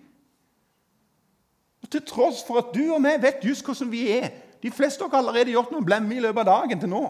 Og 1.83 1.89
Til 1.89 2.01
tross 2.05 2.43
for 2.47 2.57
at 2.57 2.73
du 2.73 2.93
og 2.93 3.03
vi 3.03 3.13
vet 3.21 3.45
just 3.45 3.65
hvordan 3.65 3.91
vi 3.91 4.09
er 4.11 4.29
De 4.63 4.71
fleste 4.71 5.03
av 5.03 5.11
dere 5.11 5.21
har 5.21 5.27
allerede 5.27 5.51
gjort 5.53 5.71
noen 5.71 5.85
blemmer 5.85 6.17
i 6.17 6.19
løpet 6.19 6.39
av 6.41 6.47
dagen 6.49 6.79
til 6.81 6.89
nå. 6.89 7.03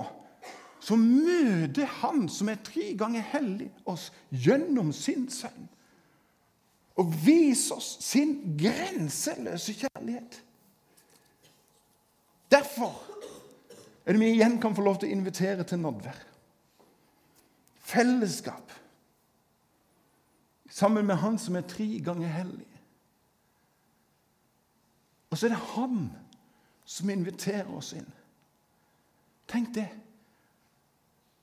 Så 0.84 0.95
møter 1.00 1.86
Han 1.86 2.28
som 2.30 2.50
er 2.50 2.60
tre 2.63 2.91
ganger 3.00 3.23
hellig, 3.32 3.71
oss 3.86 4.12
gjennom 4.32 4.91
sin 4.91 5.30
sønn. 5.32 5.69
Og 6.98 7.12
vis 7.26 7.68
oss 7.72 7.98
sin 8.02 8.58
grenseløse 8.60 9.74
kjærlighet. 9.74 10.44
Derfor 12.52 12.96
er 14.06 14.16
det 14.16 14.22
vi 14.22 14.32
igjen 14.32 14.58
kan 14.62 14.76
få 14.76 14.82
lov 14.82 15.00
til 15.00 15.10
å 15.10 15.18
invitere 15.18 15.66
til 15.68 15.82
nådvær. 15.84 16.24
Fellesskap 17.88 18.72
sammen 20.70 21.06
med 21.06 21.16
Han 21.16 21.38
som 21.40 21.56
er 21.56 21.68
tre 21.68 21.88
ganger 22.06 22.28
hellig. 22.28 22.68
Og 25.30 25.38
så 25.38 25.48
er 25.48 25.50
det 25.50 25.64
han 25.76 26.12
som 26.86 27.10
inviterer 27.10 27.72
oss 27.76 27.92
inn. 27.94 28.08
Tenk 29.48 29.74
det. 29.76 29.88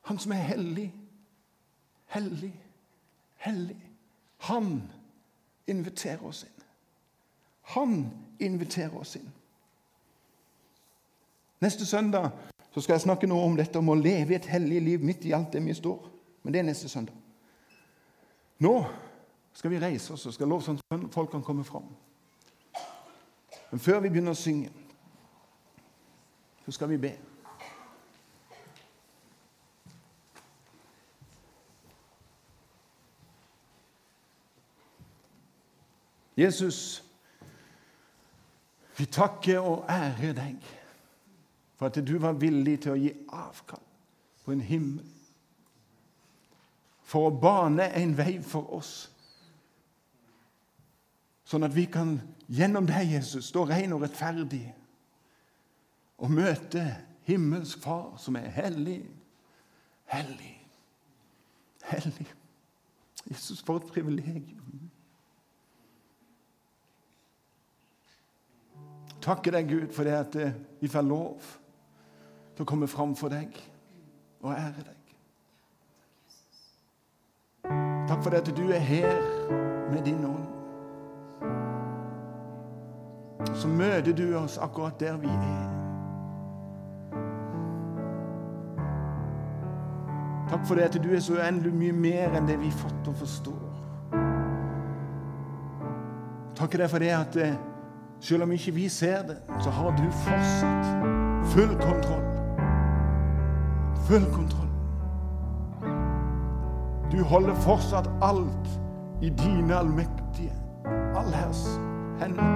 Han 0.09 0.19
som 0.19 0.33
er 0.33 0.47
hellig, 0.49 0.89
hellig, 2.13 2.53
hellig. 3.45 3.81
Han 4.49 4.83
inviterer 5.67 6.27
oss 6.27 6.45
inn. 6.45 6.65
Han 7.75 8.11
inviterer 8.39 8.97
oss 9.01 9.17
inn. 9.17 9.33
Neste 11.61 11.87
søndag 11.87 12.31
så 12.75 12.81
skal 12.81 12.95
jeg 12.95 13.07
snakke 13.07 13.27
noe 13.31 13.45
om 13.47 13.57
dette 13.57 13.79
om 13.79 13.89
å 13.89 13.97
leve 13.97 14.37
et 14.37 14.49
hellig 14.51 14.81
liv 14.83 15.05
midt 15.05 15.25
i 15.25 15.33
alt 15.33 15.53
det 15.53 15.63
vi 15.65 15.75
står. 15.75 16.11
Men 16.43 16.53
det 16.53 16.61
er 16.61 16.67
neste 16.69 16.89
søndag. 16.89 17.15
Nå 18.59 18.75
skal 19.55 19.71
vi 19.71 19.81
reise 19.81 20.13
oss 20.13 20.27
og 20.27 20.35
skal 20.35 20.51
lovsangsfolk 20.51 21.31
kan 21.31 21.43
komme 21.43 21.65
fram. 21.65 21.87
Men 23.71 23.81
før 23.81 24.01
vi 24.01 24.11
begynner 24.11 24.35
å 24.35 24.39
synge, 24.39 24.71
så 26.65 26.75
skal 26.75 26.91
vi 26.93 26.99
be. 27.01 27.15
Jesus, 36.37 37.05
vi 38.99 39.07
takker 39.07 39.59
og 39.59 39.85
ærer 39.91 40.35
deg 40.37 40.71
for 41.75 41.91
at 41.91 41.99
du 42.07 42.15
var 42.23 42.39
villig 42.39 42.81
til 42.85 42.95
å 42.95 43.01
gi 43.01 43.11
avkall 43.35 43.83
på 44.45 44.55
en 44.55 44.63
himmel. 44.63 45.11
For 47.05 47.29
å 47.29 47.37
bane 47.39 47.91
en 47.99 48.15
vei 48.17 48.39
for 48.43 48.71
oss 48.77 48.95
Sånn 51.45 51.67
at 51.67 51.75
vi 51.77 51.85
kan 51.93 52.17
gjennom 52.49 52.87
deg, 52.89 53.13
Jesus, 53.19 53.51
stå 53.51 53.67
ren 53.69 53.93
og 53.95 54.03
rettferdig 54.03 54.65
og 56.25 56.33
møte 56.33 56.83
himmelsk 57.29 57.83
Far, 57.85 58.15
som 58.21 58.39
er 58.39 58.49
hellig, 58.55 59.03
hellig, 60.13 60.55
hellig. 61.91 62.27
Jesus, 63.29 63.61
for 63.65 63.81
et 63.81 63.91
privilegium. 63.93 64.91
takke 69.25 69.53
deg, 69.55 69.69
Gud, 69.69 69.93
for 69.93 70.05
det 70.05 70.17
at 70.19 70.37
eh, 70.37 70.57
vi 70.81 70.89
får 70.89 71.07
lov 71.07 71.39
til 72.55 72.65
å 72.65 72.69
komme 72.69 72.89
fram 72.91 73.15
for 73.17 73.33
deg 73.33 73.57
og 74.45 74.53
ære 74.53 74.85
deg. 74.85 75.01
Takk 78.09 78.21
for 78.21 78.31
det 78.35 78.43
at 78.45 78.53
du 78.57 78.67
er 78.69 78.85
her 78.85 79.23
med 79.93 80.05
din 80.05 80.25
ånd. 80.29 80.51
Så 83.55 83.69
møter 83.69 84.13
du 84.13 84.37
oss 84.37 84.59
akkurat 84.59 85.01
der 85.01 85.17
vi 85.17 85.31
er. 85.33 85.71
Takk 90.51 90.67
for 90.69 90.75
det 90.75 90.85
at 90.91 90.99
du 91.03 91.15
er 91.15 91.21
så 91.25 91.39
uendelig 91.41 91.73
mye 91.75 91.93
mer 91.97 92.37
enn 92.37 92.49
det 92.49 92.59
vi 92.61 92.71
fått 92.71 93.09
og 93.09 93.17
forstår. 93.17 93.71
Takk 96.55 96.77
for 96.89 97.03
det 97.03 97.11
at 97.17 97.37
eh, 97.41 97.57
selv 98.25 98.43
om 98.43 98.53
ikke 98.53 98.75
vi 98.75 98.89
ser 98.89 99.23
det, 99.23 99.37
så 99.61 99.71
har 99.71 99.91
du 99.91 100.11
fortsatt 100.11 100.87
full 101.45 101.75
kontroll. 101.81 102.25
Full 104.07 104.25
kontroll. 104.33 104.69
Du 107.13 107.25
holder 107.25 107.55
fortsatt 107.55 108.11
alt 108.23 108.81
i 109.23 109.29
dine 109.29 109.77
allmektige, 109.77 110.53
allherrs 111.17 111.67
hender. 112.21 112.49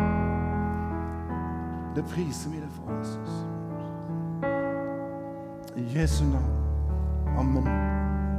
Det 1.97 2.05
priser 2.05 2.51
vi 2.51 2.57
deg 2.57 2.71
for, 2.73 2.99
Jesus. 2.99 3.31
I 5.77 6.01
Jesu 6.01 6.25
navn. 6.25 6.55
Amen. 7.39 8.08